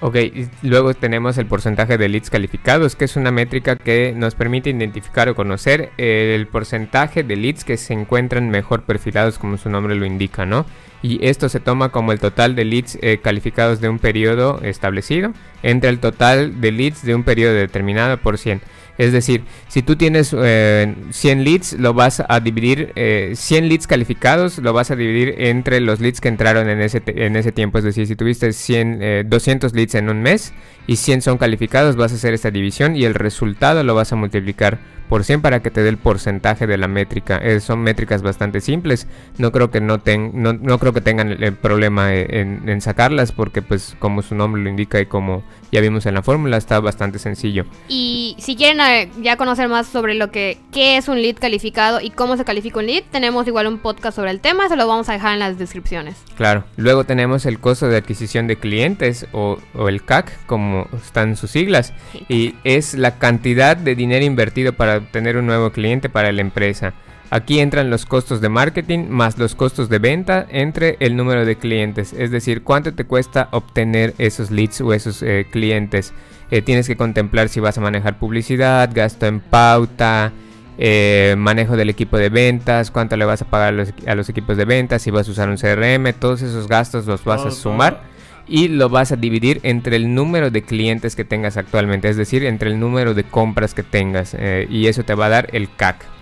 Ok, 0.00 0.16
luego 0.62 0.92
tenemos 0.92 1.38
el 1.38 1.46
porcentaje 1.46 1.96
de 1.96 2.10
leads 2.10 2.28
calificados, 2.28 2.96
que 2.96 3.06
es 3.06 3.16
una 3.16 3.30
métrica 3.30 3.76
que 3.76 4.12
nos 4.14 4.34
permite 4.34 4.68
identificar 4.68 5.30
o 5.30 5.34
conocer 5.34 5.90
el 5.96 6.46
porcentaje 6.48 7.22
de 7.22 7.34
leads 7.34 7.64
que 7.64 7.78
se 7.78 7.94
encuentran 7.94 8.50
mejor 8.50 8.82
perfilados, 8.82 9.38
como 9.38 9.56
su 9.56 9.70
nombre 9.70 9.94
lo 9.94 10.04
indica, 10.04 10.44
¿no? 10.44 10.66
Y 11.00 11.24
esto 11.26 11.48
se 11.48 11.60
toma 11.60 11.90
como 11.90 12.12
el 12.12 12.20
total 12.20 12.54
de 12.54 12.66
leads 12.66 12.98
eh, 13.00 13.20
calificados 13.22 13.80
de 13.80 13.88
un 13.88 13.98
periodo 13.98 14.60
establecido 14.62 15.32
entre 15.62 15.88
el 15.88 15.98
total 15.98 16.60
de 16.60 16.72
leads 16.72 17.02
de 17.02 17.14
un 17.14 17.22
periodo 17.22 17.54
determinado 17.54 18.18
por 18.18 18.36
100. 18.36 18.60
Es 18.98 19.12
decir, 19.12 19.44
si 19.68 19.82
tú 19.82 19.96
tienes 19.96 20.28
100 20.28 20.38
eh, 20.44 21.36
leads, 21.36 21.74
lo 21.74 21.94
vas 21.94 22.22
a 22.26 22.40
dividir, 22.40 22.92
100 22.94 22.96
eh, 22.96 23.68
leads 23.68 23.86
calificados, 23.86 24.58
lo 24.58 24.72
vas 24.72 24.90
a 24.90 24.96
dividir 24.96 25.34
entre 25.38 25.80
los 25.80 26.00
leads 26.00 26.20
que 26.20 26.28
entraron 26.28 26.68
en 26.68 26.80
ese, 26.80 27.02
en 27.06 27.36
ese 27.36 27.52
tiempo. 27.52 27.78
Es 27.78 27.84
decir, 27.84 28.06
si 28.06 28.16
tuviste 28.16 28.52
100, 28.52 29.28
200 29.28 29.74
leads 29.74 29.94
en 29.94 30.08
un 30.08 30.22
mes 30.22 30.52
y 30.86 30.96
100 30.96 31.22
son 31.22 31.38
calificados, 31.38 31.96
vas 31.96 32.12
a 32.12 32.14
hacer 32.16 32.34
esta 32.34 32.50
división 32.50 32.96
y 32.96 33.04
el 33.04 33.14
resultado 33.14 33.82
lo 33.82 33.94
vas 33.94 34.12
a 34.12 34.16
multiplicar 34.16 34.78
por 35.08 35.24
100 35.24 35.40
para 35.40 35.60
que 35.60 35.70
te 35.70 35.82
dé 35.82 35.88
el 35.88 35.98
porcentaje 35.98 36.66
de 36.66 36.76
la 36.76 36.88
métrica. 36.88 37.38
Eh, 37.38 37.60
son 37.60 37.80
métricas 37.80 38.22
bastante 38.22 38.60
simples. 38.60 39.06
No 39.38 39.52
creo 39.52 39.70
que 39.70 39.80
no, 39.80 40.00
no, 40.04 40.78
creo 40.78 40.92
que 40.92 41.00
tengan 41.00 41.30
el, 41.30 41.52
problema 41.54 42.14
en, 42.14 42.68
en, 42.68 42.80
sacarlas 42.80 43.32
porque 43.32 43.62
pues 43.62 43.96
como 43.98 44.22
su 44.22 44.34
nombre 44.34 44.62
lo 44.62 44.68
indica 44.68 45.00
y 45.00 45.06
como 45.06 45.44
ya 45.72 45.80
vimos 45.80 46.06
en 46.06 46.14
la 46.14 46.22
fórmula 46.22 46.56
está 46.56 46.80
bastante 46.80 47.18
sencillo. 47.18 47.64
Y 47.88 48.36
si 48.38 48.56
quieren 48.56 48.80
eh, 48.80 49.10
ya 49.20 49.36
conocer 49.36 49.68
más 49.68 49.86
sobre 49.86 50.14
lo 50.14 50.30
que 50.30 50.58
qué 50.72 50.96
es 50.96 51.08
un 51.08 51.20
lead 51.20 51.36
calificado 51.36 52.00
y 52.00 52.10
cómo 52.10 52.36
se 52.36 52.44
califica 52.44 52.78
un 52.78 52.86
lead, 52.86 53.04
tenemos 53.10 53.46
igual 53.46 53.66
un 53.66 53.78
podcast 53.78 54.16
sobre 54.16 54.30
el 54.30 54.40
tema, 54.40 54.68
se 54.68 54.76
lo 54.76 54.86
vamos 54.86 55.08
a 55.08 55.12
dejar 55.12 55.34
en 55.34 55.38
las 55.38 55.58
descripciones. 55.58 56.16
Claro. 56.36 56.64
Luego 56.76 57.04
tenemos 57.04 57.46
el 57.46 57.58
costo 57.58 57.88
de 57.88 57.96
adquisición 57.96 58.46
de 58.46 58.56
clientes 58.56 59.26
o, 59.32 59.58
o 59.74 59.88
el 59.88 60.04
CAC 60.04 60.46
como 60.46 60.88
están 61.02 61.36
sus 61.36 61.50
siglas 61.50 61.92
y 62.28 62.54
es 62.64 62.94
la 62.94 63.18
cantidad 63.18 63.76
de 63.76 63.94
dinero 63.94 64.24
invertido 64.24 64.72
para 64.72 64.98
obtener 64.98 65.36
un 65.36 65.46
nuevo 65.46 65.70
cliente 65.70 66.08
para 66.08 66.32
la 66.32 66.40
empresa. 66.40 66.94
Aquí 67.30 67.58
entran 67.58 67.90
los 67.90 68.06
costos 68.06 68.40
de 68.40 68.48
marketing 68.48 69.08
más 69.08 69.36
los 69.36 69.56
costos 69.56 69.88
de 69.88 69.98
venta 69.98 70.46
entre 70.48 70.96
el 71.00 71.16
número 71.16 71.44
de 71.44 71.56
clientes, 71.56 72.12
es 72.12 72.30
decir, 72.30 72.62
cuánto 72.62 72.94
te 72.94 73.04
cuesta 73.04 73.48
obtener 73.50 74.14
esos 74.18 74.52
leads 74.52 74.80
o 74.80 74.92
esos 74.92 75.22
eh, 75.22 75.46
clientes. 75.50 76.12
Eh, 76.52 76.62
tienes 76.62 76.86
que 76.86 76.96
contemplar 76.96 77.48
si 77.48 77.58
vas 77.58 77.78
a 77.78 77.80
manejar 77.80 78.20
publicidad, 78.20 78.88
gasto 78.94 79.26
en 79.26 79.40
pauta, 79.40 80.32
eh, 80.78 81.34
manejo 81.36 81.76
del 81.76 81.90
equipo 81.90 82.16
de 82.16 82.28
ventas, 82.28 82.92
cuánto 82.92 83.16
le 83.16 83.24
vas 83.24 83.42
a 83.42 83.46
pagar 83.46 83.74
a 84.06 84.14
los, 84.14 84.28
equipos 84.28 84.56
de 84.56 84.64
ventas, 84.64 85.02
si 85.02 85.10
vas 85.10 85.26
a 85.26 85.32
usar 85.32 85.48
un 85.48 85.56
CRM, 85.56 86.12
todos 86.12 86.42
esos 86.42 86.68
gastos 86.68 87.06
los 87.06 87.24
vas 87.24 87.44
a 87.44 87.50
sumar 87.50 88.02
y 88.46 88.68
lo 88.68 88.88
vas 88.88 89.10
a 89.10 89.16
dividir 89.16 89.58
entre 89.64 89.96
el 89.96 90.14
número 90.14 90.52
de 90.52 90.62
clientes 90.62 91.16
que 91.16 91.24
tengas 91.24 91.56
actualmente, 91.56 92.08
es 92.08 92.16
decir, 92.16 92.44
entre 92.44 92.70
el 92.70 92.78
número 92.78 93.14
de 93.14 93.24
compras 93.24 93.74
que 93.74 93.82
tengas 93.82 94.36
y 94.68 94.86
eso 94.86 95.02
te 95.02 95.16
va 95.16 95.26
a 95.26 95.30
dar 95.30 95.48
el 95.52 95.68
CAC. 95.74 96.15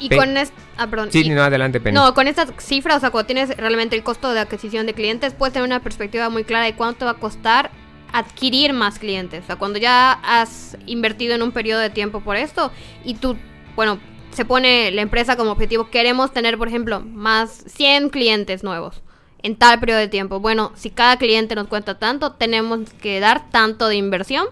Y 0.00 0.08
con 0.08 0.36
esta... 0.36 0.54
Ah, 0.76 0.88
sí, 1.10 1.28
no, 1.28 1.42
adelante, 1.42 1.78
Penny. 1.78 1.94
No, 1.94 2.14
con 2.14 2.26
estas 2.26 2.52
cifras, 2.58 2.96
o 2.96 3.00
sea, 3.00 3.10
cuando 3.10 3.26
tienes 3.26 3.56
realmente 3.56 3.94
el 3.94 4.02
costo 4.02 4.32
de 4.32 4.40
adquisición 4.40 4.86
de 4.86 4.94
clientes, 4.94 5.34
puedes 5.34 5.52
tener 5.52 5.66
una 5.66 5.80
perspectiva 5.80 6.30
muy 6.30 6.44
clara 6.44 6.64
de 6.64 6.74
cuánto 6.74 7.04
va 7.04 7.12
a 7.12 7.18
costar 7.18 7.70
adquirir 8.12 8.72
más 8.72 8.98
clientes. 8.98 9.44
O 9.44 9.46
sea, 9.46 9.56
cuando 9.56 9.78
ya 9.78 10.12
has 10.12 10.76
invertido 10.86 11.34
en 11.34 11.42
un 11.42 11.52
periodo 11.52 11.80
de 11.80 11.90
tiempo 11.90 12.20
por 12.20 12.36
esto 12.36 12.72
y 13.04 13.14
tú, 13.14 13.36
bueno, 13.76 14.00
se 14.32 14.44
pone 14.44 14.90
la 14.90 15.02
empresa 15.02 15.36
como 15.36 15.50
objetivo, 15.50 15.90
queremos 15.90 16.32
tener, 16.32 16.56
por 16.56 16.68
ejemplo, 16.68 17.00
más 17.00 17.64
100 17.66 18.10
clientes 18.10 18.64
nuevos 18.64 19.02
en 19.42 19.56
tal 19.56 19.80
periodo 19.80 20.00
de 20.00 20.08
tiempo. 20.08 20.40
Bueno, 20.40 20.72
si 20.74 20.90
cada 20.90 21.16
cliente 21.16 21.54
nos 21.54 21.68
cuenta 21.68 21.98
tanto, 21.98 22.32
tenemos 22.32 22.90
que 23.00 23.20
dar 23.20 23.50
tanto 23.50 23.88
de 23.88 23.96
inversión 23.96 24.46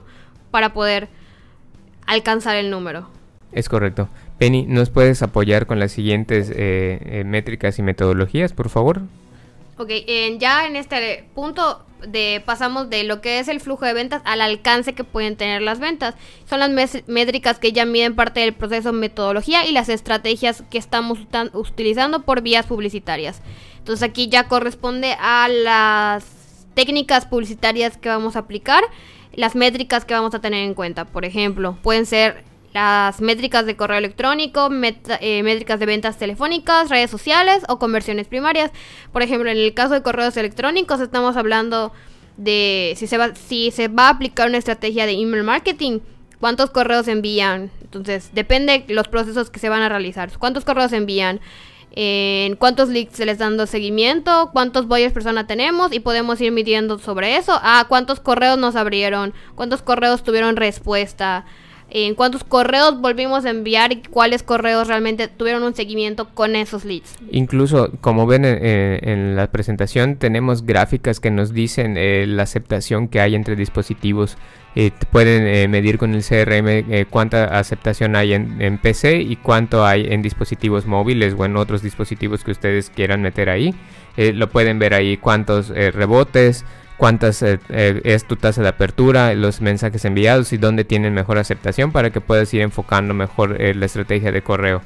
para 0.50 0.72
poder 0.72 1.08
alcanzar 2.06 2.56
el 2.56 2.70
número. 2.70 3.08
Es 3.52 3.68
correcto. 3.68 4.08
Penny, 4.38 4.66
¿nos 4.66 4.90
puedes 4.90 5.22
apoyar 5.22 5.66
con 5.66 5.80
las 5.80 5.92
siguientes 5.92 6.50
eh, 6.50 7.00
eh, 7.04 7.24
métricas 7.24 7.78
y 7.78 7.82
metodologías, 7.82 8.52
por 8.52 8.68
favor? 8.68 9.02
Ok, 9.78 9.90
ya 10.38 10.66
en 10.66 10.76
este 10.76 11.24
punto 11.34 11.84
de, 12.06 12.42
pasamos 12.44 12.90
de 12.90 13.04
lo 13.04 13.20
que 13.20 13.38
es 13.38 13.48
el 13.48 13.60
flujo 13.60 13.84
de 13.84 13.92
ventas 13.92 14.22
al 14.24 14.40
alcance 14.40 14.92
que 14.92 15.04
pueden 15.04 15.36
tener 15.36 15.62
las 15.62 15.78
ventas. 15.78 16.14
Son 16.48 16.60
las 16.60 16.70
métricas 17.06 17.58
que 17.58 17.72
ya 17.72 17.84
miden 17.84 18.14
parte 18.14 18.40
del 18.40 18.54
proceso 18.54 18.92
metodología 18.92 19.66
y 19.66 19.72
las 19.72 19.88
estrategias 19.88 20.62
que 20.70 20.78
estamos 20.78 21.18
utilizando 21.52 22.22
por 22.22 22.42
vías 22.42 22.66
publicitarias. 22.66 23.40
Entonces 23.78 24.08
aquí 24.08 24.28
ya 24.28 24.48
corresponde 24.48 25.16
a 25.20 25.48
las 25.48 26.24
técnicas 26.74 27.26
publicitarias 27.26 27.96
que 27.96 28.08
vamos 28.08 28.36
a 28.36 28.40
aplicar, 28.40 28.84
las 29.32 29.54
métricas 29.54 30.04
que 30.04 30.14
vamos 30.14 30.34
a 30.34 30.40
tener 30.40 30.64
en 30.64 30.74
cuenta. 30.74 31.04
Por 31.04 31.24
ejemplo, 31.24 31.78
pueden 31.82 32.06
ser 32.06 32.44
las 32.72 33.20
métricas 33.20 33.66
de 33.66 33.76
correo 33.76 33.98
electrónico, 33.98 34.68
eh, 35.20 35.42
métricas 35.42 35.80
de 35.80 35.86
ventas 35.86 36.18
telefónicas, 36.18 36.90
redes 36.90 37.10
sociales 37.10 37.62
o 37.68 37.78
conversiones 37.78 38.28
primarias. 38.28 38.70
Por 39.12 39.22
ejemplo, 39.22 39.50
en 39.50 39.58
el 39.58 39.74
caso 39.74 39.94
de 39.94 40.02
correos 40.02 40.36
electrónicos 40.36 41.00
estamos 41.00 41.36
hablando 41.36 41.92
de 42.36 42.94
si 42.96 43.06
se 43.06 43.18
va, 43.18 43.34
si 43.34 43.70
se 43.70 43.88
va 43.88 44.06
a 44.06 44.10
aplicar 44.10 44.48
una 44.48 44.58
estrategia 44.58 45.06
de 45.06 45.12
email 45.12 45.44
marketing, 45.44 46.00
cuántos 46.40 46.70
correos 46.70 47.08
envían. 47.08 47.70
Entonces, 47.82 48.30
depende 48.32 48.84
los 48.88 49.08
procesos 49.08 49.50
que 49.50 49.58
se 49.58 49.68
van 49.68 49.82
a 49.82 49.88
realizar. 49.88 50.30
¿Cuántos 50.38 50.64
correos 50.64 50.92
envían? 50.92 51.40
en 52.00 52.54
cuántos 52.54 52.90
leads 52.90 53.16
se 53.16 53.26
les 53.26 53.38
dando 53.38 53.66
seguimiento, 53.66 54.50
cuántos 54.52 54.86
buyers 54.86 55.12
persona 55.12 55.46
tenemos 55.46 55.92
y 55.92 55.98
podemos 55.98 56.40
ir 56.40 56.52
midiendo 56.52 56.98
sobre 56.98 57.36
eso. 57.36 57.58
Ah, 57.62 57.86
cuántos 57.88 58.20
correos 58.20 58.56
nos 58.56 58.76
abrieron, 58.76 59.34
cuántos 59.56 59.82
correos 59.82 60.22
tuvieron 60.22 60.54
respuesta 60.54 61.44
en 61.90 62.14
cuántos 62.14 62.44
correos 62.44 63.00
volvimos 63.00 63.44
a 63.44 63.50
enviar 63.50 63.92
y 63.92 64.02
cuáles 64.02 64.42
correos 64.42 64.88
realmente 64.88 65.28
tuvieron 65.28 65.62
un 65.62 65.74
seguimiento 65.74 66.28
con 66.34 66.54
esos 66.54 66.84
leads. 66.84 67.16
Incluso, 67.30 67.90
como 68.00 68.26
ven 68.26 68.44
en, 68.44 69.36
la 69.36 69.50
presentación, 69.50 70.16
tenemos 70.16 70.64
gráficas 70.64 71.20
que 71.20 71.30
nos 71.30 71.52
dicen 71.52 71.96
eh, 71.96 72.26
la 72.26 72.42
aceptación 72.42 73.08
que 73.08 73.20
hay 73.20 73.34
entre 73.34 73.56
dispositivos. 73.56 74.36
Eh, 74.74 74.90
pueden 75.10 75.46
eh, 75.46 75.66
medir 75.66 75.98
con 75.98 76.14
el 76.14 76.22
CRM 76.22 77.06
cuánta 77.10 77.58
aceptación 77.58 78.14
hay 78.16 78.34
en, 78.34 78.60
en, 78.60 78.78
PC 78.78 79.22
y 79.22 79.36
cuánto 79.36 79.84
hay 79.84 80.06
en 80.10 80.22
dispositivos 80.22 80.86
móviles 80.86 81.34
o 81.36 81.44
en 81.44 81.56
otros 81.56 81.82
dispositivos 81.82 82.44
que 82.44 82.50
ustedes 82.50 82.90
quieran 82.90 83.22
meter 83.22 83.48
ahí. 83.48 83.74
lo 84.16 84.50
pueden 84.50 84.78
ver 84.78 84.94
ahí 84.94 85.16
cuántos 85.16 85.68
rebotes, 85.68 86.64
cuántas 86.98 87.40
eh, 87.42 87.58
eh, 87.70 88.02
es 88.04 88.26
tu 88.26 88.36
tasa 88.36 88.60
de 88.60 88.68
apertura, 88.68 89.32
los 89.34 89.62
mensajes 89.62 90.04
enviados 90.04 90.52
y 90.52 90.58
dónde 90.58 90.84
tienen 90.84 91.14
mejor 91.14 91.38
aceptación 91.38 91.92
para 91.92 92.10
que 92.10 92.20
puedas 92.20 92.52
ir 92.52 92.60
enfocando 92.60 93.14
mejor 93.14 93.62
eh, 93.62 93.74
la 93.74 93.86
estrategia 93.86 94.32
de 94.32 94.42
correo. 94.42 94.82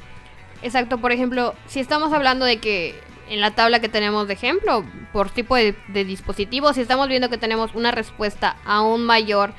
Exacto, 0.61 0.99
por 0.99 1.11
ejemplo, 1.11 1.55
si 1.67 1.81
estamos 1.81 2.13
hablando 2.13 2.45
de 2.45 2.57
que 2.57 2.95
en 3.29 3.41
la 3.41 3.51
tabla 3.51 3.81
que 3.81 3.89
tenemos 3.89 4.27
de 4.27 4.35
ejemplo, 4.35 4.85
por 5.11 5.29
tipo 5.31 5.55
de, 5.55 5.75
de 5.89 6.05
dispositivo, 6.05 6.71
si 6.71 6.81
estamos 6.81 7.09
viendo 7.09 7.29
que 7.29 7.37
tenemos 7.37 7.73
una 7.73 7.91
respuesta 7.91 8.55
aún 8.63 9.05
mayor 9.05 9.53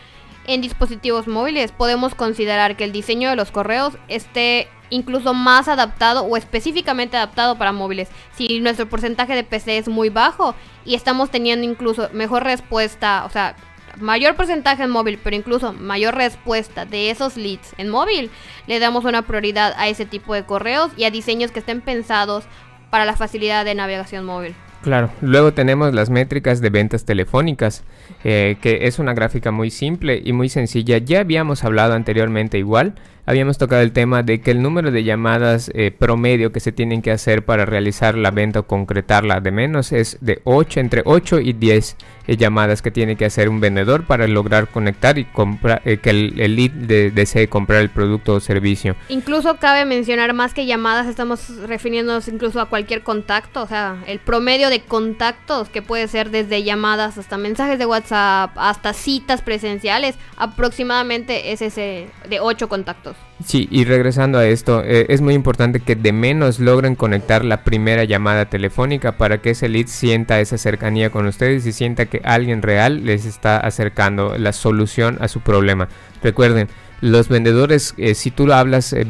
en 0.47 0.61
dispositivos 0.61 1.27
móviles, 1.27 1.73
podemos 1.73 2.15
considerar 2.15 2.77
que 2.77 2.85
el 2.85 2.93
diseño 2.93 3.31
de 3.31 3.37
los 3.37 3.51
correos 3.51 3.95
esté 4.09 4.69
incluso 4.91 5.35
más 5.35 5.69
adaptado 5.69 6.23
o 6.23 6.37
específicamente 6.37 7.17
adaptado 7.17 7.57
para 7.57 7.73
móviles. 7.73 8.09
Si 8.37 8.61
nuestro 8.61 8.89
porcentaje 8.89 9.35
de 9.35 9.45
PC 9.45 9.79
es 9.79 9.89
muy 9.89 10.09
bajo 10.09 10.55
y 10.85 10.95
estamos 10.95 11.31
teniendo 11.31 11.67
incluso 11.67 12.09
mejor 12.13 12.45
respuesta, 12.45 13.25
o 13.25 13.31
sea, 13.31 13.57
mayor 13.99 14.37
porcentaje 14.37 14.83
en 14.83 14.91
móvil, 14.91 15.19
pero 15.23 15.37
incluso 15.37 15.73
mayor 15.73 16.15
respuesta 16.15 16.85
de 16.85 17.11
esos 17.11 17.37
leads 17.37 17.75
en 17.79 17.89
móvil, 17.89 18.31
le 18.67 18.79
damos 18.79 19.05
una 19.05 19.23
prioridad 19.23 19.75
a 19.77 19.89
ese 19.89 20.05
tipo 20.05 20.35
de 20.35 20.45
correos 20.45 20.91
y 20.97 21.05
a 21.05 21.11
diseños 21.11 21.51
que 21.51 21.61
estén 21.61 21.81
pensados 21.81 22.45
para 22.91 23.05
la 23.05 23.17
facilidad 23.17 23.65
de 23.65 23.75
navegación 23.75 24.25
móvil. 24.25 24.55
Claro, 24.85 25.09
luego 25.23 25.55
tenemos 25.55 25.95
las 25.95 26.11
métricas 26.11 26.61
de 26.61 26.69
ventas 26.69 27.07
telefónicas, 27.07 27.85
eh, 28.23 28.57
que 28.61 28.87
es 28.87 28.99
una 28.99 29.15
gráfica 29.15 29.51
muy 29.51 29.71
simple 29.71 30.21
y 30.23 30.35
muy 30.35 30.51
sencilla. 30.51 30.99
Ya 30.99 31.21
habíamos 31.21 31.65
hablado 31.65 31.95
anteriormente 31.95 32.59
igual, 32.59 32.95
habíamos 33.27 33.59
tocado 33.59 33.83
el 33.83 33.93
tema 33.93 34.23
de 34.23 34.41
que 34.41 34.51
el 34.51 34.63
número 34.63 34.91
de 34.91 35.05
llamadas 35.05 35.71
eh, 35.75 35.91
promedio 35.91 36.53
que 36.53 36.61
se 36.61 36.73
tienen 36.73 37.03
que 37.03 37.11
hacer 37.11 37.45
para 37.45 37.65
realizar 37.65 38.17
la 38.17 38.31
venta 38.31 38.61
o 38.61 38.63
concretarla 38.65 39.41
de 39.41 39.51
menos 39.51 39.93
es 39.93 40.19
de 40.21 40.41
8, 40.45 40.81
entre 40.81 41.03
8 41.05 41.41
y 41.41 41.53
10 41.55 41.97
eh, 42.27 42.37
llamadas 42.37 42.83
que 42.83 42.91
tiene 42.91 43.17
que 43.17 43.25
hacer 43.25 43.49
un 43.49 43.61
vendedor 43.61 44.05
para 44.07 44.27
lograr 44.27 44.69
conectar 44.69 45.19
y 45.19 45.25
comprar, 45.25 45.83
eh, 45.85 45.99
que 45.99 46.11
el, 46.11 46.57
lead 46.57 47.13
desee 47.13 47.49
comprar 47.49 47.81
el 47.81 47.91
producto 47.91 48.35
o 48.35 48.41
servicio. 48.41 48.97
Incluso 49.09 49.57
cabe 49.57 49.85
mencionar 49.85 50.33
más 50.35 50.55
que 50.55 50.67
llamadas, 50.67 51.07
estamos 51.07 51.49
refiriéndonos 51.67 52.29
incluso 52.29 52.61
a 52.61 52.67
cualquier 52.67 53.03
contacto, 53.03 53.63
o 53.63 53.67
sea, 53.67 53.97
el 54.07 54.19
promedio 54.19 54.69
de 54.71 54.83
contactos 54.83 55.69
que 55.69 55.83
puede 55.83 56.09
ser 56.09 56.31
desde 56.31 56.63
llamadas 56.63 57.19
hasta 57.19 57.37
mensajes 57.37 57.79
de 57.79 57.87
WhatsApp, 57.87 58.53
hasta 58.57 58.93
citas 58.93 59.43
presenciales, 59.43 60.17
aproximadamente 60.37 61.53
es 61.53 61.63
ese 61.63 62.09
de 62.29 62.41
8 62.41 62.69
contactos. 62.69 63.14
Sí, 63.45 63.69
y 63.71 63.85
regresando 63.85 64.39
a 64.39 64.47
esto, 64.47 64.83
eh, 64.85 65.07
es 65.09 65.21
muy 65.21 65.35
importante 65.35 65.81
que 65.81 65.97
de 65.97 66.13
menos 66.13 66.61
logren 66.61 66.95
conectar 66.95 67.45
la 67.45 67.65
primera 67.65 68.05
llamada 68.05 68.47
telefónica 68.47 69.13
para 69.13 69.39
que 69.39 69.51
ese 69.51 69.69
lead 69.69 69.87
sienta 69.89 70.41
esa 70.41 70.57
cercanía 70.57 71.11
con 71.11 71.27
ustedes 71.27 71.67
y 71.67 71.73
sienta 71.73 72.07
que 72.07 72.21
alguien 72.25 72.63
real 72.63 73.05
les 73.05 73.27
está 73.27 73.59
acercando 73.59 74.39
la 74.39 74.53
solución 74.53 75.19
a 75.21 75.27
su 75.27 75.41
problema. 75.41 75.89
Recuerden, 76.23 76.69
los 77.01 77.29
vendedores, 77.29 77.95
eh, 77.97 78.15
si 78.15 78.31
tú 78.31 78.51
hablas 78.53 78.93
eh, 78.93 79.07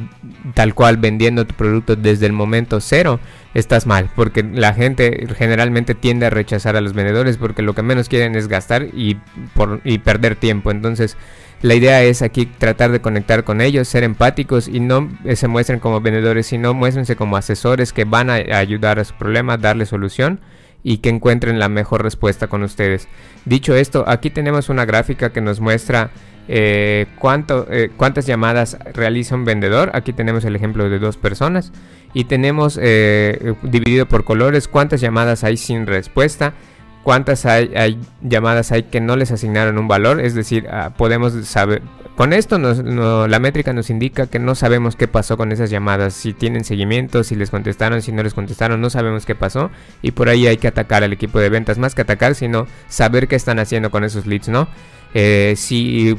tal 0.55 0.75
cual 0.75 0.97
vendiendo 0.97 1.47
tu 1.47 1.55
producto 1.55 1.97
desde 1.97 2.27
el 2.27 2.33
momento 2.33 2.81
cero, 2.81 3.21
estás 3.55 3.87
mal, 3.87 4.11
porque 4.17 4.43
la 4.43 4.75
gente 4.75 5.27
generalmente 5.37 5.95
tiende 5.95 6.27
a 6.27 6.31
rechazar 6.31 6.77
a 6.77 6.81
los 6.81 6.93
vendedores 6.93 7.37
porque 7.37 7.63
lo 7.63 7.75
que 7.75 7.83
menos 7.83 8.09
quieren 8.09 8.35
es 8.35 8.49
gastar 8.49 8.89
y, 8.93 9.17
por, 9.55 9.81
y 9.85 9.99
perder 9.99 10.35
tiempo. 10.37 10.71
Entonces, 10.71 11.17
la 11.63 11.75
idea 11.75 12.03
es 12.03 12.21
aquí 12.21 12.47
tratar 12.47 12.91
de 12.91 13.01
conectar 13.01 13.45
con 13.45 13.61
ellos, 13.61 13.89
ser 13.89 14.03
empáticos 14.03 14.69
y 14.69 14.81
no 14.81 15.09
eh, 15.25 15.37
se 15.37 15.49
muestren 15.49 15.79
como 15.79 16.01
vendedores, 16.01 16.47
sino 16.47 16.75
muéstrense 16.75 17.17
como 17.17 17.37
asesores 17.37 17.93
que 17.93 18.05
van 18.05 18.29
a 18.29 18.35
ayudar 18.35 18.99
a 18.99 19.05
su 19.05 19.15
problema, 19.15 19.57
darle 19.57 19.87
solución 19.87 20.41
y 20.83 20.99
que 20.99 21.09
encuentren 21.09 21.59
la 21.59 21.69
mejor 21.69 22.03
respuesta 22.03 22.49
con 22.49 22.63
ustedes. 22.63 23.09
Dicho 23.47 23.75
esto, 23.75 24.05
aquí 24.07 24.31
tenemos 24.31 24.69
una 24.69 24.85
gráfica 24.85 25.31
que 25.33 25.41
nos 25.41 25.61
muestra 25.61 26.11
eh, 26.49 27.07
cuánto, 27.19 27.67
eh, 27.71 27.91
cuántas 27.97 28.27
llamadas 28.27 28.79
realiza 28.93 29.35
un 29.35 29.45
vendedor. 29.45 29.91
Aquí 29.95 30.13
tenemos 30.13 30.45
el 30.45 30.57
ejemplo 30.57 30.89
de 30.89 30.99
dos 30.99 31.17
personas. 31.17 31.73
Y 32.13 32.25
tenemos 32.25 32.79
eh, 32.81 33.55
dividido 33.63 34.07
por 34.07 34.25
colores 34.25 34.69
cuántas 34.69 35.01
llamadas 35.01 35.43
hay 35.43 35.57
sin 35.57 35.87
respuesta, 35.87 36.55
cuántas 37.03 37.45
hay, 37.45 37.99
llamadas 38.23 38.71
hay 38.71 38.85
que 38.85 39.01
no 39.01 39.17
les 39.17 39.33
asignaron 39.33 39.79
un 39.79 39.89
valor. 39.89 40.21
Es 40.21 40.35
decir, 40.35 40.69
ah, 40.71 40.93
podemos 40.97 41.33
saber, 41.45 41.83
con 42.17 42.33
esto 42.33 42.59
la 42.59 43.39
métrica 43.41 43.73
nos 43.73 43.91
indica 43.91 44.29
que 44.29 44.39
no 44.39 44.55
sabemos 44.55 44.95
qué 44.95 45.09
pasó 45.09 45.37
con 45.37 45.51
esas 45.51 45.71
llamadas, 45.71 46.15
si 46.15 46.33
tienen 46.33 46.63
seguimiento, 46.63 47.25
si 47.25 47.35
les 47.35 47.51
contestaron, 47.51 48.03
si 48.03 48.13
no 48.13 48.23
les 48.23 48.35
contestaron, 48.35 48.81
no 48.81 48.89
sabemos 48.89 49.27
qué 49.27 49.35
pasó 49.35 49.73
y 50.01 50.13
por 50.13 50.29
ahí 50.29 50.47
hay 50.47 50.57
que 50.57 50.69
atacar 50.69 51.03
al 51.03 51.13
equipo 51.13 51.41
de 51.41 51.49
ventas, 51.49 51.77
más 51.77 51.97
que 51.97 52.03
atacar, 52.03 52.37
sino 52.37 52.69
saber 52.87 53.27
qué 53.27 53.35
están 53.35 53.59
haciendo 53.59 53.91
con 53.91 54.05
esos 54.05 54.27
leads, 54.27 54.49
¿no? 54.49 54.69
Eh, 55.17 55.55
si 55.57 56.17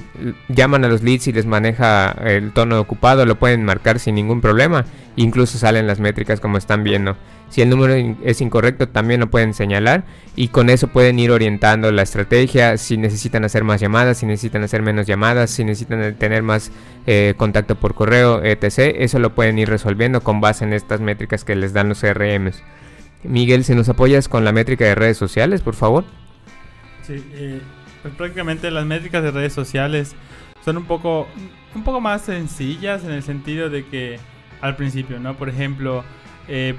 llaman 0.48 0.86
a 0.86 0.88
los 0.88 1.04
leads 1.04 1.28
y 1.28 1.34
les 1.34 1.46
maneja 1.46 2.12
el 2.24 2.54
tono 2.54 2.80
ocupado, 2.80 3.26
lo 3.26 3.36
pueden 3.36 3.64
marcar 3.66 4.00
sin 4.00 4.16
ningún 4.16 4.40
problema. 4.40 4.86
Incluso 5.18 5.58
salen 5.58 5.86
las 5.86 6.00
métricas 6.00 6.40
como 6.40 6.58
están 6.58 6.84
viendo. 6.84 7.18
Si 7.50 7.62
el 7.62 7.70
número 7.70 7.94
es 8.24 8.42
incorrecto, 8.42 8.88
también 8.90 9.20
lo 9.20 9.30
pueden 9.30 9.54
señalar. 9.54 10.06
Y 10.36 10.48
con 10.48 10.70
eso 10.70 10.88
pueden 10.88 11.20
ir 11.20 11.32
orientando 11.32 11.92
la 11.92 12.02
estrategia. 12.02 12.78
Si 12.78 12.98
necesitan 12.98 13.44
hacer 13.44 13.64
más 13.64 13.80
llamadas, 13.82 14.18
si 14.18 14.26
necesitan 14.26 14.64
hacer 14.64 14.82
menos 14.82 15.06
llamadas, 15.06 15.52
si 15.52 15.64
necesitan 15.64 16.16
tener 16.16 16.42
más 16.42 16.72
eh, 17.06 17.34
contacto 17.38 17.76
por 17.76 17.96
correo, 17.96 18.44
etc. 18.44 18.96
Eso 18.98 19.20
lo 19.20 19.36
pueden 19.36 19.60
ir 19.60 19.70
resolviendo 19.70 20.22
con 20.22 20.42
base 20.42 20.64
en 20.64 20.74
estas 20.74 21.02
métricas 21.02 21.44
que 21.44 21.56
les 21.56 21.74
dan 21.74 21.90
los 21.90 22.00
CRMs. 22.00 22.64
Miguel, 23.24 23.64
si 23.64 23.76
nos 23.76 23.90
apoyas 23.90 24.28
con 24.30 24.46
la 24.46 24.52
métrica 24.52 24.86
de 24.86 24.96
redes 24.96 25.18
sociales, 25.18 25.62
por 25.62 25.76
favor. 25.76 26.06
Sí, 27.06 27.24
eh, 27.36 27.60
pues 28.06 28.14
prácticamente 28.14 28.70
las 28.70 28.86
métricas 28.86 29.24
de 29.24 29.32
redes 29.32 29.52
sociales 29.52 30.16
son 30.64 30.78
un 30.78 30.86
poco, 30.86 31.28
un 31.74 31.84
poco 31.84 32.00
más 32.00 32.22
sencillas 32.22 33.04
en 33.04 33.10
el 33.10 33.24
sentido 33.24 33.72
de 33.72 33.84
que 33.84 34.20
al 34.62 34.76
principio, 34.76 35.20
¿no? 35.20 35.36
Por 35.36 35.50
ejemplo, 35.50 36.04
eh, 36.48 36.76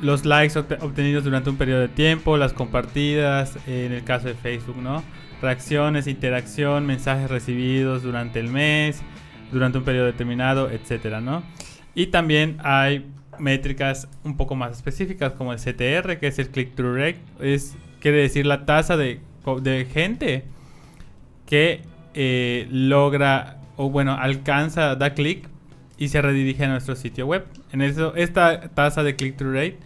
los 0.00 0.24
likes 0.24 0.58
obtenidos 0.58 1.24
durante 1.24 1.50
un 1.50 1.58
periodo 1.58 1.80
de 1.80 1.88
tiempo, 1.88 2.38
las 2.38 2.54
compartidas, 2.54 3.58
en 3.66 3.92
el 3.92 4.04
caso 4.04 4.28
de 4.28 4.32
Facebook, 4.32 4.78
¿no? 4.78 5.04
Reacciones, 5.42 6.06
interacción, 6.06 6.86
mensajes 6.86 7.28
recibidos 7.28 8.02
durante 8.02 8.40
el 8.40 8.48
mes, 8.48 9.02
durante 9.52 9.76
un 9.76 9.84
periodo 9.84 10.06
determinado, 10.06 10.70
etcétera, 10.70 11.20
¿no? 11.20 11.42
Y 11.94 12.06
también 12.06 12.56
hay 12.64 13.04
métricas 13.38 14.08
un 14.24 14.38
poco 14.38 14.54
más 14.54 14.72
específicas 14.72 15.34
como 15.34 15.52
el 15.52 15.58
CTR, 15.58 16.18
que 16.18 16.28
es 16.28 16.38
el 16.38 16.50
click-through 16.50 16.96
rate, 16.96 17.20
es 17.38 17.76
quiere 18.00 18.22
decir 18.22 18.46
la 18.46 18.64
tasa 18.64 18.96
de 18.96 19.20
de 19.56 19.86
gente 19.86 20.44
que 21.46 21.82
eh, 22.14 22.66
logra 22.70 23.58
o 23.76 23.90
bueno, 23.90 24.14
alcanza, 24.14 24.96
da 24.96 25.14
clic 25.14 25.48
y 25.98 26.08
se 26.08 26.20
redirige 26.20 26.64
a 26.64 26.68
nuestro 26.68 26.96
sitio 26.96 27.26
web. 27.26 27.46
En 27.72 27.80
eso, 27.80 28.14
esta 28.16 28.68
tasa 28.70 29.02
de 29.02 29.16
click-through 29.16 29.54
rate 29.54 29.78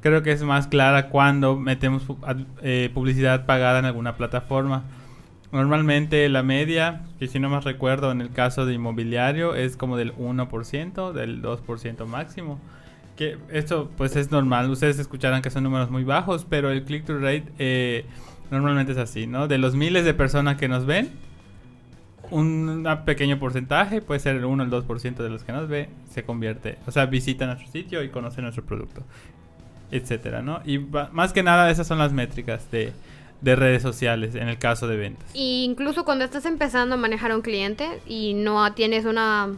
creo 0.00 0.22
que 0.22 0.32
es 0.32 0.42
más 0.42 0.66
clara 0.66 1.08
cuando 1.08 1.56
metemos 1.56 2.02
eh, 2.62 2.90
publicidad 2.94 3.46
pagada 3.46 3.78
en 3.78 3.84
alguna 3.84 4.16
plataforma. 4.16 4.84
Normalmente 5.50 6.28
la 6.28 6.42
media, 6.42 7.04
que 7.18 7.26
si 7.26 7.38
no 7.38 7.48
más 7.48 7.64
recuerdo 7.64 8.12
en 8.12 8.20
el 8.20 8.30
caso 8.30 8.66
de 8.66 8.74
inmobiliario, 8.74 9.54
es 9.54 9.76
como 9.76 9.96
del 9.96 10.14
1%, 10.14 11.12
del 11.12 11.42
2% 11.42 12.06
máximo. 12.06 12.60
Que 13.16 13.38
esto 13.50 13.90
pues 13.96 14.14
es 14.14 14.30
normal, 14.30 14.70
ustedes 14.70 14.98
escucharán 14.98 15.42
que 15.42 15.50
son 15.50 15.64
números 15.64 15.90
muy 15.90 16.04
bajos, 16.04 16.46
pero 16.48 16.70
el 16.70 16.84
click-through 16.84 17.22
rate 17.22 17.44
eh, 17.58 18.04
Normalmente 18.50 18.92
es 18.92 18.98
así, 18.98 19.26
¿no? 19.26 19.48
De 19.48 19.58
los 19.58 19.74
miles 19.74 20.04
de 20.04 20.14
personas 20.14 20.56
que 20.56 20.68
nos 20.68 20.86
ven, 20.86 21.10
un 22.30 22.86
pequeño 23.04 23.38
porcentaje, 23.38 24.00
puede 24.00 24.20
ser 24.20 24.36
el 24.36 24.44
1 24.44 24.62
o 24.62 24.66
el 24.66 24.72
2% 24.72 25.16
de 25.16 25.30
los 25.30 25.44
que 25.44 25.52
nos 25.52 25.68
ve, 25.68 25.88
se 26.10 26.24
convierte, 26.24 26.78
o 26.86 26.90
sea, 26.90 27.06
visita 27.06 27.46
nuestro 27.46 27.68
sitio 27.70 28.02
y 28.02 28.08
conoce 28.08 28.42
nuestro 28.42 28.64
producto, 28.64 29.02
etcétera, 29.90 30.42
¿no? 30.42 30.60
Y 30.64 30.78
más 30.78 31.32
que 31.32 31.42
nada 31.42 31.70
esas 31.70 31.86
son 31.86 31.98
las 31.98 32.12
métricas 32.12 32.70
de, 32.70 32.92
de 33.40 33.56
redes 33.56 33.82
sociales 33.82 34.34
en 34.34 34.48
el 34.48 34.58
caso 34.58 34.88
de 34.88 34.96
ventas. 34.96 35.30
Y 35.34 35.64
incluso 35.64 36.04
cuando 36.04 36.24
estás 36.24 36.44
empezando 36.46 36.94
a 36.96 36.98
manejar 36.98 37.30
a 37.30 37.36
un 37.36 37.42
cliente 37.42 38.00
y 38.06 38.34
no 38.34 38.72
tienes 38.74 39.04
una 39.04 39.48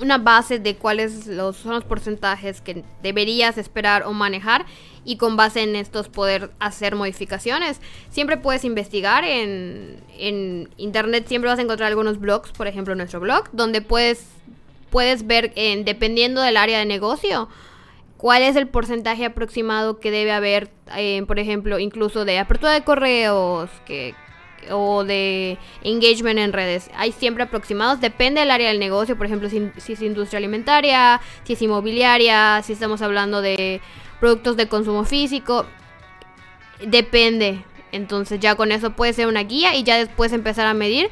una 0.00 0.18
base 0.18 0.58
de 0.58 0.76
cuáles 0.76 1.24
son 1.24 1.74
los 1.74 1.84
porcentajes 1.84 2.60
que 2.60 2.84
deberías 3.02 3.58
esperar 3.58 4.04
o 4.04 4.12
manejar 4.12 4.66
y 5.04 5.16
con 5.16 5.36
base 5.36 5.62
en 5.62 5.76
estos 5.76 6.08
poder 6.08 6.50
hacer 6.58 6.94
modificaciones. 6.96 7.80
Siempre 8.10 8.36
puedes 8.36 8.64
investigar 8.64 9.24
en, 9.24 10.00
en 10.18 10.68
internet, 10.76 11.26
siempre 11.28 11.48
vas 11.50 11.58
a 11.58 11.62
encontrar 11.62 11.88
algunos 11.88 12.18
blogs, 12.18 12.50
por 12.52 12.66
ejemplo 12.66 12.94
nuestro 12.94 13.20
blog, 13.20 13.48
donde 13.52 13.80
puedes, 13.80 14.26
puedes 14.90 15.26
ver, 15.26 15.52
en, 15.54 15.84
dependiendo 15.84 16.42
del 16.42 16.56
área 16.56 16.78
de 16.78 16.86
negocio, 16.86 17.48
cuál 18.16 18.42
es 18.42 18.56
el 18.56 18.68
porcentaje 18.68 19.24
aproximado 19.24 19.98
que 19.98 20.10
debe 20.10 20.32
haber, 20.32 20.70
eh, 20.96 21.22
por 21.26 21.38
ejemplo, 21.38 21.78
incluso 21.78 22.24
de 22.24 22.38
apertura 22.38 22.72
de 22.72 22.82
correos, 22.82 23.70
que, 23.86 24.14
o 24.70 25.04
de 25.04 25.58
engagement 25.82 26.38
en 26.38 26.52
redes. 26.52 26.90
Hay 26.96 27.12
siempre 27.12 27.44
aproximados, 27.44 28.00
depende 28.00 28.40
del 28.40 28.50
área 28.50 28.68
del 28.68 28.78
negocio, 28.78 29.16
por 29.16 29.26
ejemplo, 29.26 29.48
si, 29.48 29.92
es 29.92 30.02
industria 30.02 30.38
alimentaria, 30.38 31.20
si 31.44 31.54
es 31.54 31.62
inmobiliaria, 31.62 32.62
si 32.62 32.72
estamos 32.72 33.02
hablando 33.02 33.42
de 33.42 33.80
productos 34.20 34.56
de 34.56 34.68
consumo 34.68 35.04
físico, 35.04 35.66
depende. 36.84 37.64
Entonces 37.92 38.40
ya 38.40 38.54
con 38.56 38.72
eso 38.72 38.90
puede 38.90 39.12
ser 39.12 39.26
una 39.26 39.42
guía 39.42 39.74
y 39.74 39.82
ya 39.82 39.96
después 39.96 40.32
empezar 40.32 40.66
a 40.66 40.74
medir 40.74 41.10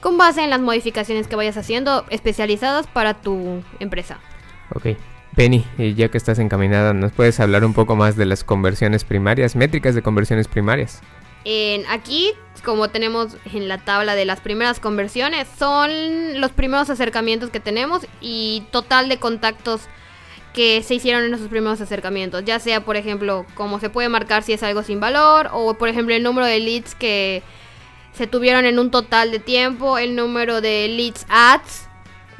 con 0.00 0.18
base 0.18 0.42
en 0.42 0.50
las 0.50 0.60
modificaciones 0.60 1.26
que 1.26 1.36
vayas 1.36 1.56
haciendo 1.56 2.04
especializadas 2.10 2.86
para 2.86 3.14
tu 3.14 3.62
empresa. 3.80 4.18
Ok. 4.74 4.88
Penny, 5.34 5.64
ya 5.96 6.10
que 6.10 6.18
estás 6.18 6.38
encaminada, 6.38 6.94
¿nos 6.94 7.10
puedes 7.10 7.40
hablar 7.40 7.64
un 7.64 7.74
poco 7.74 7.96
más 7.96 8.14
de 8.16 8.24
las 8.24 8.44
conversiones 8.44 9.02
primarias, 9.02 9.56
métricas 9.56 9.96
de 9.96 10.02
conversiones 10.02 10.46
primarias? 10.46 11.02
Aquí, 11.88 12.32
como 12.64 12.88
tenemos 12.88 13.36
en 13.52 13.68
la 13.68 13.78
tabla 13.78 14.14
de 14.14 14.24
las 14.24 14.40
primeras 14.40 14.80
conversiones, 14.80 15.46
son 15.58 16.40
los 16.40 16.52
primeros 16.52 16.88
acercamientos 16.90 17.50
que 17.50 17.60
tenemos 17.60 18.06
y 18.20 18.62
total 18.70 19.08
de 19.08 19.18
contactos 19.18 19.82
que 20.54 20.82
se 20.82 20.94
hicieron 20.94 21.24
en 21.24 21.34
esos 21.34 21.48
primeros 21.48 21.80
acercamientos. 21.80 22.44
Ya 22.44 22.58
sea, 22.60 22.84
por 22.84 22.96
ejemplo, 22.96 23.44
como 23.54 23.80
se 23.80 23.90
puede 23.90 24.08
marcar 24.08 24.42
si 24.42 24.52
es 24.52 24.62
algo 24.62 24.82
sin 24.82 25.00
valor, 25.00 25.50
o 25.52 25.74
por 25.74 25.88
ejemplo 25.88 26.14
el 26.14 26.22
número 26.22 26.46
de 26.46 26.60
leads 26.60 26.94
que 26.94 27.42
se 28.12 28.26
tuvieron 28.26 28.64
en 28.64 28.78
un 28.78 28.90
total 28.90 29.32
de 29.32 29.40
tiempo, 29.40 29.98
el 29.98 30.14
número 30.14 30.60
de 30.60 30.88
leads 30.88 31.26
ads, 31.28 31.88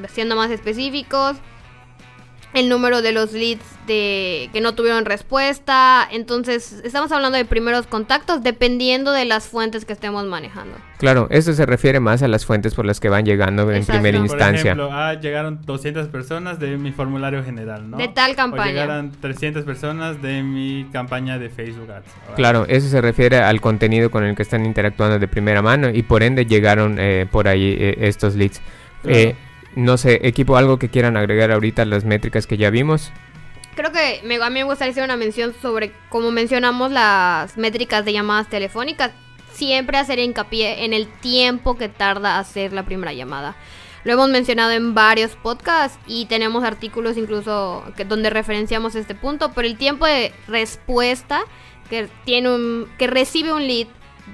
siendo 0.08 0.36
más 0.36 0.50
específicos, 0.50 1.36
el 2.54 2.68
número 2.68 3.02
de 3.02 3.12
los 3.12 3.32
leads 3.32 3.64
de 3.86 4.48
que 4.52 4.60
no 4.60 4.74
tuvieron 4.74 5.04
respuesta. 5.04 6.08
Entonces, 6.10 6.80
estamos 6.84 7.12
hablando 7.12 7.36
de 7.36 7.44
primeros 7.44 7.86
contactos 7.86 8.42
dependiendo 8.42 9.12
de 9.12 9.24
las 9.24 9.46
fuentes 9.48 9.84
que 9.84 9.92
estemos 9.92 10.24
manejando. 10.24 10.76
Claro, 10.98 11.26
eso 11.30 11.52
se 11.52 11.66
refiere 11.66 12.00
más 12.00 12.22
a 12.22 12.28
las 12.28 12.46
fuentes 12.46 12.74
por 12.74 12.86
las 12.86 13.00
que 13.00 13.08
van 13.08 13.24
llegando 13.26 13.70
en 13.70 13.84
primera 13.84 14.16
instancia. 14.16 14.74
Por 14.74 14.84
ejemplo, 14.84 14.90
ah, 14.92 15.14
llegaron 15.14 15.60
200 15.66 16.08
personas 16.08 16.58
de 16.58 16.78
mi 16.78 16.92
formulario 16.92 17.44
general, 17.44 17.90
¿no? 17.90 17.96
De 17.98 18.08
tal 18.08 18.36
campaña. 18.36 18.70
O 18.70 18.74
llegaron 18.74 19.12
300 19.20 19.64
personas 19.64 20.22
de 20.22 20.42
mi 20.42 20.88
campaña 20.92 21.38
de 21.38 21.50
Facebook 21.50 21.90
Ads. 21.90 22.36
Claro, 22.36 22.64
eso 22.68 22.88
se 22.88 23.00
refiere 23.00 23.38
al 23.38 23.60
contenido 23.60 24.10
con 24.10 24.24
el 24.24 24.36
que 24.36 24.42
están 24.42 24.64
interactuando 24.64 25.18
de 25.18 25.28
primera 25.28 25.60
mano 25.60 25.90
y 25.90 26.04
por 26.04 26.22
ende 26.22 26.46
llegaron 26.46 26.96
eh, 26.98 27.26
por 27.30 27.48
ahí 27.48 27.76
eh, 27.78 27.96
estos 28.00 28.36
leads. 28.36 28.62
Eh, 29.04 29.34
no 29.76 29.96
sé, 29.96 30.20
equipo, 30.26 30.56
algo 30.56 30.78
que 30.78 30.88
quieran 30.88 31.16
agregar 31.16 31.50
ahorita 31.50 31.82
a 31.82 31.87
las 31.87 32.04
métricas 32.04 32.46
que 32.46 32.56
ya 32.56 32.70
vimos. 32.70 33.12
Creo 33.74 33.90
que 33.90 34.20
me, 34.24 34.37
a 34.37 34.50
mí 34.50 34.60
me 34.60 34.64
gustaría 34.64 34.92
hacer 34.92 35.04
una 35.04 35.16
mención 35.16 35.54
sobre, 35.60 35.92
como 36.08 36.30
mencionamos, 36.30 36.92
las 36.92 37.56
métricas 37.56 38.04
de 38.04 38.12
llamadas 38.12 38.48
telefónicas. 38.48 39.10
Siempre 39.52 39.98
hacer 39.98 40.18
hincapié 40.18 40.84
en 40.84 40.92
el 40.92 41.08
tiempo 41.08 41.76
que 41.76 41.88
tarda 41.88 42.38
hacer 42.38 42.72
la 42.72 42.84
primera 42.84 43.12
llamada. 43.12 43.56
Lo 44.04 44.12
hemos 44.12 44.28
mencionado 44.28 44.72
en 44.72 44.94
varios 44.94 45.34
podcasts 45.34 45.98
y 46.06 46.26
tenemos 46.26 46.62
artículos 46.62 47.16
incluso 47.16 47.84
donde 48.06 48.30
referenciamos 48.30 48.94
este 48.94 49.14
punto, 49.14 49.52
pero 49.54 49.66
el 49.66 49.78
tiempo 49.78 50.04
de 50.06 50.32
respuesta 50.46 51.40
que 51.88 52.08
tiene 52.24 52.54
un, 52.54 52.88
que 52.98 53.06
recibe 53.06 53.52
un 53.52 53.66
lead 53.66 53.87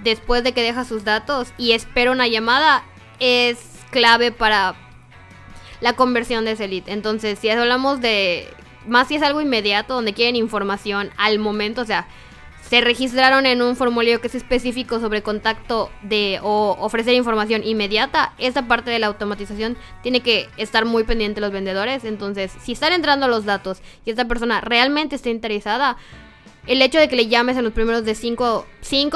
después 0.02 0.42
de 0.42 0.52
que 0.52 0.62
deja 0.62 0.84
sus 0.84 1.04
datos 1.04 1.52
y 1.56 1.72
espera 1.72 2.10
una 2.10 2.26
llamada 2.26 2.82
es 3.20 3.58
clave 3.90 4.32
para 4.32 4.74
la 5.80 5.94
conversión 5.94 6.44
de 6.44 6.52
ese. 6.52 6.82
Entonces, 6.86 7.38
si 7.38 7.48
hablamos 7.48 8.00
de, 8.00 8.48
más 8.86 9.08
si 9.08 9.16
es 9.16 9.22
algo 9.22 9.40
inmediato, 9.40 9.94
donde 9.94 10.12
quieren 10.12 10.36
información 10.36 11.10
al 11.16 11.38
momento, 11.38 11.82
o 11.82 11.84
sea, 11.84 12.06
se 12.70 12.80
registraron 12.80 13.46
en 13.46 13.62
un 13.62 13.74
formulario 13.74 14.20
que 14.20 14.28
es 14.28 14.36
específico 14.36 15.00
sobre 15.00 15.22
contacto 15.22 15.90
de 16.02 16.38
o 16.40 16.76
ofrecer 16.78 17.14
información 17.14 17.64
inmediata, 17.64 18.32
esa 18.38 18.68
parte 18.68 18.92
de 18.92 19.00
la 19.00 19.08
automatización 19.08 19.76
tiene 20.02 20.20
que 20.20 20.48
estar 20.56 20.84
muy 20.84 21.02
pendiente 21.02 21.40
los 21.40 21.50
vendedores. 21.50 22.04
Entonces, 22.04 22.52
si 22.62 22.72
están 22.72 22.92
entrando 22.92 23.26
los 23.26 23.44
datos 23.44 23.82
y 24.04 24.10
esta 24.10 24.26
persona 24.26 24.60
realmente 24.60 25.16
está 25.16 25.30
interesada, 25.30 25.96
el 26.68 26.80
hecho 26.82 27.00
de 27.00 27.08
que 27.08 27.16
le 27.16 27.26
llames 27.26 27.56
en 27.56 27.64
los 27.64 27.72
primeros 27.72 28.04
de 28.04 28.14
5 28.14 28.66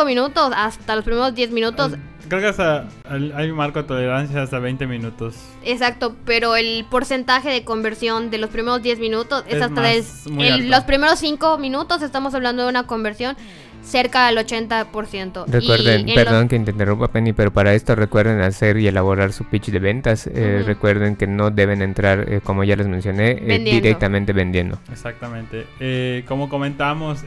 minutos 0.04 0.52
hasta 0.56 0.96
los 0.96 1.04
primeros 1.04 1.34
10 1.34 1.52
minutos 1.52 1.92
creo 2.38 2.40
que 2.40 2.46
hasta 2.62 2.88
el- 3.14 3.32
hay 3.34 3.50
un 3.50 3.56
marco 3.56 3.82
de 3.82 3.88
tolerancia 3.88 4.42
hasta 4.42 4.58
20 4.58 4.86
minutos. 4.86 5.36
Exacto, 5.64 6.14
pero 6.24 6.56
el 6.56 6.84
porcentaje 6.90 7.50
de 7.50 7.64
conversión 7.64 8.30
de 8.30 8.38
los 8.38 8.50
primeros 8.50 8.82
10 8.82 8.98
minutos 8.98 9.44
es, 9.48 9.54
Es 9.56 9.62
hasta 9.62 9.80
más, 9.80 9.92
des- 9.92 10.26
muy 10.30 10.46
en 10.46 10.52
alto. 10.54 10.66
los 10.70 10.80
primeros 10.84 11.18
5 11.18 11.58
minutos 11.58 12.02
estamos 12.02 12.34
hablando 12.34 12.62
de 12.64 12.68
una 12.68 12.86
conversión 12.86 13.36
cerca 13.82 14.26
del 14.28 14.38
80%. 14.38 15.44
Recuerden, 15.46 16.06
perdón 16.14 16.40
los- 16.42 16.48
que 16.48 16.58
te 16.58 16.70
interrumpa 16.70 17.08
Penny, 17.08 17.34
pero 17.34 17.52
para 17.52 17.74
esto 17.74 17.94
recuerden 17.94 18.40
hacer 18.40 18.78
y 18.78 18.86
elaborar 18.86 19.32
su 19.34 19.44
pitch 19.44 19.66
de 19.66 19.78
ventas. 19.78 20.26
Eh. 20.26 20.62
Recuerden 20.64 21.16
que 21.16 21.26
no 21.26 21.50
deben 21.50 21.82
entrar, 21.82 22.24
eh, 22.32 22.40
como 22.42 22.64
ya 22.64 22.76
les 22.76 22.86
mencioné, 22.88 23.32
eh, 23.32 23.58
directamente 23.58 24.32
vendiendo. 24.32 24.78
Exactamente. 24.90 25.66
Eh, 25.80 26.24
como 26.26 26.48
comentamos 26.48 27.24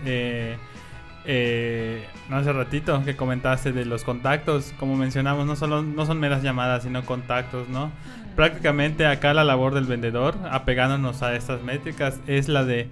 eh, 1.29 2.07
no 2.29 2.37
hace 2.37 2.53
ratito 2.53 3.03
que 3.03 3.17
comentaste 3.17 3.73
de 3.73 3.83
los 3.83 4.05
contactos, 4.05 4.73
como 4.79 4.95
mencionamos, 4.95 5.45
no 5.45 5.57
solo 5.57 5.83
no 5.83 6.05
son 6.05 6.21
meras 6.21 6.41
llamadas, 6.41 6.83
sino 6.83 7.05
contactos, 7.05 7.67
¿no? 7.67 7.91
Prácticamente 8.37 9.05
acá 9.05 9.33
la 9.33 9.43
labor 9.43 9.73
del 9.73 9.83
vendedor, 9.83 10.35
apegándonos 10.49 11.23
a 11.23 11.35
estas 11.35 11.61
métricas, 11.63 12.21
es 12.27 12.47
la 12.47 12.63
de 12.63 12.89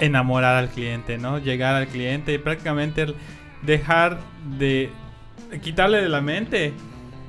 enamorar 0.00 0.56
al 0.56 0.70
cliente, 0.70 1.18
¿no? 1.18 1.38
Llegar 1.38 1.74
al 1.74 1.86
cliente 1.88 2.32
y 2.32 2.38
prácticamente 2.38 3.14
dejar 3.60 4.20
de 4.58 4.90
quitarle 5.62 6.00
de 6.00 6.08
la 6.08 6.22
mente 6.22 6.72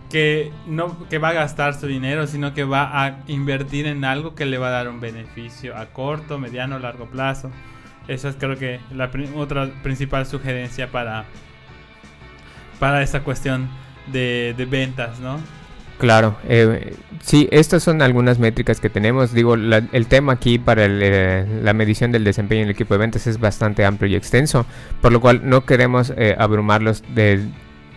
que 0.10 0.54
no 0.66 1.10
que 1.10 1.18
va 1.18 1.30
a 1.30 1.34
gastar 1.34 1.74
su 1.74 1.88
dinero, 1.88 2.26
sino 2.26 2.54
que 2.54 2.64
va 2.64 3.04
a 3.04 3.20
invertir 3.28 3.86
en 3.86 4.06
algo 4.06 4.34
que 4.34 4.46
le 4.46 4.58
va 4.58 4.68
a 4.68 4.72
dar 4.72 4.88
un 4.88 5.02
beneficio 5.02 5.76
a 5.76 5.88
corto, 5.88 6.40
mediano, 6.40 6.80
largo 6.80 7.08
plazo. 7.08 7.52
Esa 8.08 8.30
es 8.30 8.36
creo 8.36 8.58
que 8.58 8.80
la 8.94 9.12
otra 9.36 9.70
principal 9.84 10.26
sugerencia 10.26 10.90
para 10.92 11.26
para 12.80 13.02
esta 13.02 13.22
cuestión 13.22 13.68
de, 14.12 14.54
de 14.56 14.66
ventas, 14.66 15.20
¿no? 15.20 15.40
Claro, 15.98 16.38
eh, 16.48 16.96
sí, 17.24 17.48
estas 17.52 17.82
son 17.82 18.04
algunas 18.04 18.38
métricas 18.38 18.80
que 18.80 18.90
tenemos. 18.90 19.34
Digo, 19.34 19.56
el 19.56 20.06
tema 20.08 20.34
aquí 20.34 20.60
para 20.60 20.86
eh, 20.86 21.46
la 21.64 21.74
medición 21.74 22.12
del 22.12 22.24
desempeño 22.24 22.62
en 22.62 22.68
el 22.68 22.72
equipo 22.74 22.94
de 22.94 23.00
ventas 23.00 23.26
es 23.26 23.40
bastante 23.40 23.84
amplio 23.84 24.12
y 24.12 24.16
extenso, 24.16 24.68
por 25.02 25.12
lo 25.12 25.20
cual 25.20 25.42
no 25.50 25.66
queremos 25.66 26.14
eh, 26.16 26.36
abrumarlos 26.38 27.04
de 27.16 27.48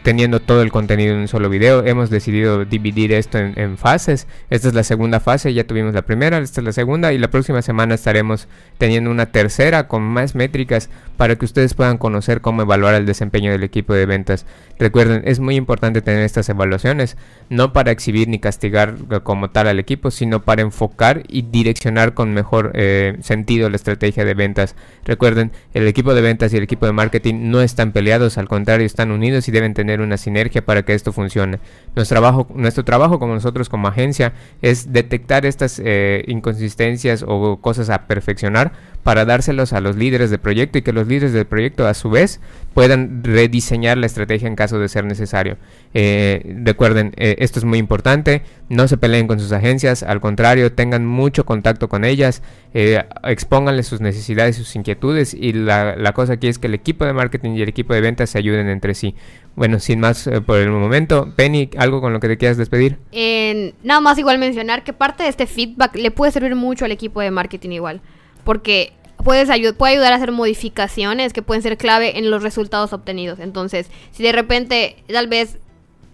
teniendo 0.03 0.41
todo 0.41 0.63
el 0.63 0.73
contenido 0.73 1.15
en 1.15 1.21
un 1.21 1.29
solo 1.29 1.49
video. 1.49 1.85
Hemos 1.85 2.11
decidido 2.11 2.65
dividir 2.65 3.13
esto 3.13 3.39
en, 3.39 3.77
fases. 3.77 4.27
Esta 4.49 4.69
es 4.69 4.75
la 4.75 4.83
segunda 4.83 5.21
fase, 5.21 5.53
ya 5.55 5.65
tuvimos 5.65 5.95
la 5.95 6.03
primera, 6.03 6.39
esta 6.39 6.61
es 6.61 6.65
la 6.65 6.73
segunda 6.73 7.13
y 7.13 7.19
la 7.19 7.31
próxima 7.31 7.63
semana 7.63 7.95
estaremos 7.95 8.49
teniendo 8.79 9.11
una 9.11 9.27
tercera 9.27 9.89
con 9.89 10.03
más 10.03 10.35
métricas 10.35 10.91
para 11.17 11.37
que 11.37 11.45
ustedes 11.45 11.75
puedan 11.75 11.99
conocer 11.99 12.41
cómo 12.41 12.63
evaluar 12.63 12.95
el 12.95 13.07
desempeño 13.07 13.53
del 13.53 13.63
equipo 13.63 13.95
de 13.95 14.07
ventas. 14.07 14.47
Recuerden, 14.79 15.23
es 15.27 15.41
muy 15.41 15.57
importante 15.57 16.01
tener 16.01 16.23
estas 16.25 16.49
evaluaciones, 16.49 17.17
no 17.51 17.73
para 17.73 17.91
exhibir 17.91 18.29
ni 18.29 18.39
castigar 18.39 18.95
eh, 19.11 19.21
como 19.23 19.51
tal 19.51 19.69
al 19.69 19.79
equipo, 19.79 20.11
sino 20.11 20.43
para 20.43 20.63
enfocar 20.63 21.23
y 21.29 21.43
direccionar 21.43 22.15
con 22.15 22.33
mejor 22.33 22.73
eh, 22.75 23.19
sentido 23.21 23.69
la 23.69 23.77
estrategia 23.77 24.25
de 24.25 24.35
ventas. 24.35 24.75
Recuerden, 25.05 25.53
el 25.75 25.87
equipo 25.87 26.15
de 26.15 26.23
ventas 26.23 26.53
y 26.53 26.57
el 26.57 26.63
equipo 26.63 26.87
de 26.87 26.93
marketing 26.93 27.51
no 27.51 27.61
están 27.61 27.93
peleados, 27.93 28.39
al 28.39 28.49
contrario, 28.49 28.87
están 28.87 29.11
unidos 29.11 29.49
y 29.49 29.53
deben 29.53 29.75
tener 29.75 29.90
una 29.99 30.17
sinergia 30.17 30.65
para 30.65 30.85
que 30.85 30.95
esto 30.95 31.13
funcione. 31.13 31.59
Nuestro 31.97 32.15
trabajo, 32.15 32.47
nuestro 32.55 32.85
trabajo 32.85 33.19
como 33.19 33.35
nosotros 33.35 33.69
como 33.69 33.89
agencia 33.89 34.33
es 34.63 34.93
detectar 34.93 35.45
estas 35.45 35.83
eh, 35.85 36.23
inconsistencias 36.29 37.25
o 37.27 37.57
cosas 37.61 37.91
a 37.91 38.07
perfeccionar 38.07 38.73
para 39.03 39.25
dárselos 39.25 39.73
a 39.73 39.81
los 39.81 39.97
líderes 39.97 40.31
de 40.31 40.39
proyecto 40.39 40.79
y 40.79 40.83
que 40.83 40.93
los 40.93 41.09
líderes 41.09 41.33
del 41.33 41.47
proyecto 41.47 41.87
a 41.89 41.95
su 41.95 42.11
vez 42.11 42.41
puedan 42.75 43.25
rediseñar 43.25 43.99
la 43.99 44.07
estrategia 44.07 44.47
en 44.47 44.57
caso 44.57 44.79
de 44.79 44.89
ser 44.89 45.05
necesario. 45.05 45.57
Eh, 45.95 46.59
recuerden, 46.63 47.13
eh, 47.17 47.37
esto 47.39 47.59
es 47.59 47.65
muy 47.65 47.79
importante, 47.79 48.43
no 48.71 48.89
se 48.89 48.97
peleen 48.97 49.27
con 49.27 49.39
sus 49.39 49.53
agencias, 49.53 50.03
al 50.03 50.21
contrario, 50.21 50.73
tengan 50.73 51.05
mucho 51.05 51.45
contacto 51.45 51.89
con 51.89 52.05
ellas, 52.05 52.41
eh, 52.73 53.05
expónganles 53.25 53.87
sus 53.87 54.01
necesidades, 54.01 54.57
sus 54.57 54.75
inquietudes 54.77 55.35
y 55.35 55.53
la, 55.53 55.97
la 55.97 56.13
cosa 56.15 56.35
aquí 56.35 56.47
es 56.49 56.59
que 56.59 56.69
el 56.69 56.75
equipo 56.75 57.05
de 57.05 57.13
marketing 57.13 57.51
y 57.57 57.63
el 57.63 57.69
equipo 57.69 57.93
de 57.93 58.01
ventas 58.01 58.31
se 58.31 58.39
ayuden 58.39 58.69
entre 58.69 58.95
sí. 58.95 59.15
Bueno, 59.57 59.79
sin 59.81 60.01
más 60.01 60.27
eh, 60.29 60.41
por 60.41 60.59
el 60.59 60.71
momento, 60.71 61.33
Penny, 61.37 61.69
¿algo 61.77 62.01
con 62.01 62.13
lo 62.13 62.21
que 62.21 62.29
te 62.29 62.39
quieras 62.39 62.57
despedir? 62.57 62.97
En- 63.13 63.75
nada 63.83 64.01
más 64.01 64.17
igual 64.19 64.39
mencionar 64.39 64.85
que 64.85 64.93
parte 64.93 65.25
de 65.25 65.29
este 65.29 65.47
feedback 65.47 65.97
le 65.97 66.11
puede 66.13 66.33
servir 66.33 66.55
mucho 66.55 66.85
al 66.87 66.93
equipo 66.93 67.21
de 67.21 67.31
marketing 67.31 67.71
igual. 67.71 68.01
Porque 68.45 68.93
puedes 69.25 69.51
ayu- 69.51 69.75
puede 69.75 69.95
ayudar 69.95 70.13
a 70.13 70.17
hacer 70.17 70.31
modificaciones 70.33 71.33
que 71.33 71.43
pueden 71.43 71.63
ser 71.63 71.77
clave 71.77 72.19
en 72.19 72.31
los 72.31 72.43
resultados 72.45 72.93
obtenidos. 72.93 73.41
Entonces, 73.41 73.91
si 74.13 74.23
de 74.23 74.33
repente 74.33 74.97
tal 75.13 75.27
vez 75.27 75.59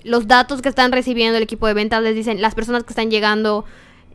los 0.06 0.26
datos 0.28 0.62
que 0.62 0.68
están 0.68 0.92
recibiendo 0.92 1.36
el 1.36 1.42
equipo 1.42 1.66
de 1.66 1.74
ventas 1.74 2.02
les 2.02 2.14
dicen 2.14 2.40
las 2.40 2.54
personas 2.54 2.84
que 2.84 2.90
están 2.90 3.10
llegando 3.10 3.64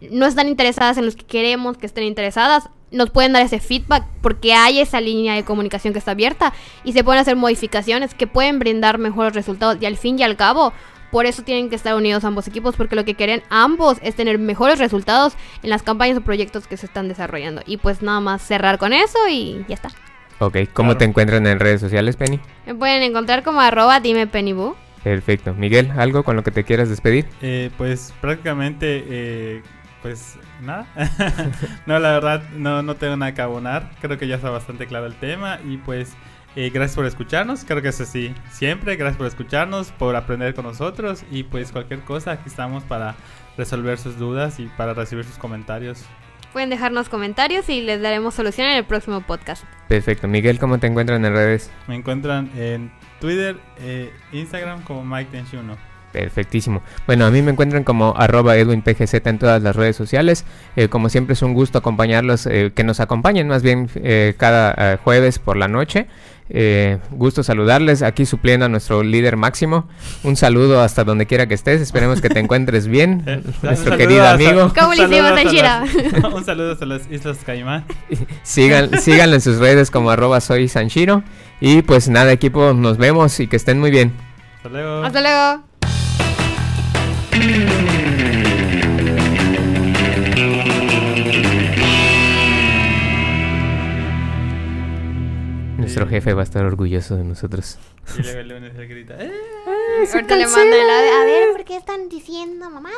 no 0.09 0.25
están 0.25 0.47
interesadas 0.47 0.97
en 0.97 1.05
los 1.05 1.15
que 1.15 1.25
queremos 1.25 1.77
que 1.77 1.85
estén 1.85 2.05
interesadas, 2.05 2.69
nos 2.89 3.11
pueden 3.11 3.33
dar 3.33 3.43
ese 3.43 3.59
feedback 3.59 4.03
porque 4.21 4.53
hay 4.53 4.79
esa 4.79 4.99
línea 4.99 5.35
de 5.35 5.43
comunicación 5.45 5.93
que 5.93 5.99
está 5.99 6.11
abierta 6.11 6.53
y 6.83 6.93
se 6.93 7.03
pueden 7.03 7.21
hacer 7.21 7.35
modificaciones 7.35 8.15
que 8.15 8.25
pueden 8.25 8.57
brindar 8.57 8.97
mejores 8.97 9.33
resultados 9.35 9.77
y 9.79 9.85
al 9.85 9.97
fin 9.97 10.17
y 10.17 10.23
al 10.23 10.35
cabo 10.37 10.73
por 11.11 11.25
eso 11.25 11.43
tienen 11.43 11.69
que 11.69 11.75
estar 11.75 11.93
unidos 11.93 12.23
ambos 12.23 12.47
equipos 12.47 12.75
porque 12.75 12.95
lo 12.95 13.05
que 13.05 13.15
quieren 13.15 13.43
ambos 13.49 13.97
es 14.01 14.15
tener 14.15 14.39
mejores 14.39 14.79
resultados 14.79 15.33
en 15.61 15.69
las 15.69 15.83
campañas 15.83 16.17
o 16.17 16.21
proyectos 16.21 16.67
que 16.67 16.77
se 16.77 16.85
están 16.87 17.07
desarrollando 17.07 17.61
y 17.65 17.77
pues 17.77 18.01
nada 18.01 18.21
más 18.21 18.41
cerrar 18.41 18.77
con 18.79 18.93
eso 18.93 19.19
y 19.29 19.63
ya 19.67 19.75
está. 19.75 19.89
Ok, 20.39 20.57
¿cómo 20.73 20.87
Claro. 20.91 20.97
te 20.97 21.05
encuentran 21.05 21.45
en 21.45 21.59
redes 21.59 21.81
sociales, 21.81 22.15
Penny? 22.15 22.39
Me 22.65 22.73
pueden 22.73 23.03
encontrar 23.03 23.43
como 23.43 23.59
arroba 23.61 23.99
dime 23.99 24.25
Pennybu. 24.25 24.73
Perfecto. 25.03 25.53
Miguel, 25.53 25.91
¿algo 25.97 26.23
con 26.23 26.35
lo 26.35 26.43
que 26.43 26.51
te 26.51 26.63
quieras 26.63 26.89
despedir? 26.89 27.25
Eh, 27.41 27.71
pues 27.77 28.13
prácticamente, 28.21 29.03
eh, 29.09 29.61
pues 30.01 30.37
nada. 30.61 30.87
no, 31.85 31.99
la 31.99 32.11
verdad, 32.11 32.43
no, 32.55 32.83
no 32.83 32.95
tengo 32.95 33.17
nada 33.17 33.33
que 33.33 33.41
abonar. 33.41 33.91
Creo 33.99 34.17
que 34.17 34.27
ya 34.27 34.35
está 34.35 34.49
bastante 34.49 34.85
claro 34.85 35.07
el 35.07 35.15
tema. 35.15 35.59
Y 35.67 35.77
pues, 35.77 36.13
eh, 36.55 36.69
gracias 36.71 36.95
por 36.95 37.05
escucharnos. 37.05 37.65
Creo 37.65 37.81
que 37.81 37.89
es 37.89 38.01
así 38.01 38.33
siempre. 38.51 38.95
Gracias 38.95 39.17
por 39.17 39.27
escucharnos, 39.27 39.91
por 39.91 40.15
aprender 40.15 40.53
con 40.53 40.65
nosotros. 40.65 41.23
Y 41.31 41.43
pues, 41.43 41.71
cualquier 41.71 42.01
cosa, 42.01 42.31
aquí 42.33 42.47
estamos 42.47 42.83
para 42.83 43.15
resolver 43.57 43.97
sus 43.97 44.17
dudas 44.17 44.59
y 44.59 44.65
para 44.77 44.93
recibir 44.93 45.25
sus 45.25 45.37
comentarios. 45.37 46.05
Pueden 46.53 46.69
dejarnos 46.69 47.07
comentarios 47.07 47.69
y 47.69 47.81
les 47.81 48.01
daremos 48.01 48.33
solución 48.33 48.67
en 48.67 48.75
el 48.75 48.85
próximo 48.85 49.21
podcast. 49.21 49.63
Perfecto. 49.87 50.27
Miguel, 50.27 50.59
¿cómo 50.59 50.79
te 50.79 50.87
encuentran 50.87 51.23
en 51.23 51.33
redes? 51.33 51.71
Me 51.87 51.95
encuentran 51.95 52.51
en 52.57 52.91
Twitter, 53.21 53.55
eh, 53.79 54.11
Instagram 54.33 54.81
como 54.83 55.05
Mike 55.05 55.29
Tenchuno. 55.31 55.77
Perfectísimo. 56.11 56.81
Bueno, 57.07 57.25
a 57.25 57.31
mí 57.31 57.41
me 57.41 57.51
encuentran 57.51 57.85
como 57.85 58.13
arroba 58.17 58.57
edwinpgz 58.57 59.13
en 59.25 59.39
todas 59.39 59.61
las 59.63 59.77
redes 59.77 59.95
sociales. 59.95 60.43
Eh, 60.75 60.89
como 60.89 61.07
siempre 61.07 61.33
es 61.33 61.41
un 61.41 61.53
gusto 61.53 61.77
acompañarlos, 61.77 62.47
eh, 62.47 62.73
que 62.75 62.83
nos 62.83 62.99
acompañen 62.99 63.47
más 63.47 63.63
bien 63.63 63.89
eh, 63.95 64.33
cada 64.37 64.75
eh, 64.77 64.97
jueves 65.01 65.39
por 65.39 65.55
la 65.55 65.69
noche. 65.69 66.07
Eh, 66.53 66.97
gusto 67.11 67.43
saludarles 67.43 68.01
aquí 68.01 68.25
supliendo 68.25 68.65
a 68.65 68.67
nuestro 68.67 69.03
líder 69.03 69.37
máximo. 69.37 69.87
Un 70.23 70.35
saludo 70.35 70.81
hasta 70.81 71.05
donde 71.05 71.27
quiera 71.27 71.47
que 71.47 71.53
estés. 71.53 71.79
Esperemos 71.79 72.19
que 72.19 72.27
te 72.27 72.39
encuentres 72.41 72.87
bien, 72.87 73.23
nuestro 73.61 73.75
saludo 73.93 73.97
querido 73.97 74.23
hasta- 74.27 74.33
amigo. 74.49 74.73
¿Cómo 74.77 74.89
un 74.89 74.97
le 74.97 75.03
hicimos, 75.03 75.29
saludo 75.29 75.37
hasta 75.37 76.19
las- 76.19 76.33
Un 76.33 76.43
saludo 76.45 76.71
hasta 76.73 76.85
las 76.87 77.09
Islas 77.09 77.37
Caimán. 77.45 77.85
Sigan, 78.43 78.99
síganlo 78.99 79.35
en 79.35 79.41
sus 79.41 79.59
redes 79.59 79.89
como 79.89 80.09
arroba 80.11 80.41
soy 80.41 80.67
Sanshiro. 80.67 81.23
Y 81.61 81.83
pues 81.83 82.09
nada, 82.09 82.31
equipo, 82.31 82.73
nos 82.73 82.97
vemos 82.97 83.39
y 83.39 83.47
que 83.47 83.55
estén 83.55 83.79
muy 83.79 83.91
bien. 83.91 84.11
Hasta 84.57 84.69
luego. 84.69 85.03
Hasta 85.03 85.21
luego. 85.21 85.63
Nuestro 95.77 96.07
jefe 96.07 96.33
va 96.33 96.41
a 96.41 96.43
estar 96.43 96.63
orgulloso 96.65 97.15
de 97.17 97.23
nosotros. 97.23 97.77
Y 98.17 98.21
luego 98.21 98.39
el 98.39 98.47
lunes 98.49 98.73
él 98.77 98.87
grita, 98.87 99.15
"Eh". 99.19 99.31
Ahorita 100.13 100.35
le 100.35 100.47
mando 100.47 100.75
el. 100.75 100.89
A 100.89 101.25
ver, 101.25 101.51
¿por 101.53 101.63
qué 101.65 101.77
están 101.77 102.07
diciendo 102.09 102.69
mamadas? 102.69 102.97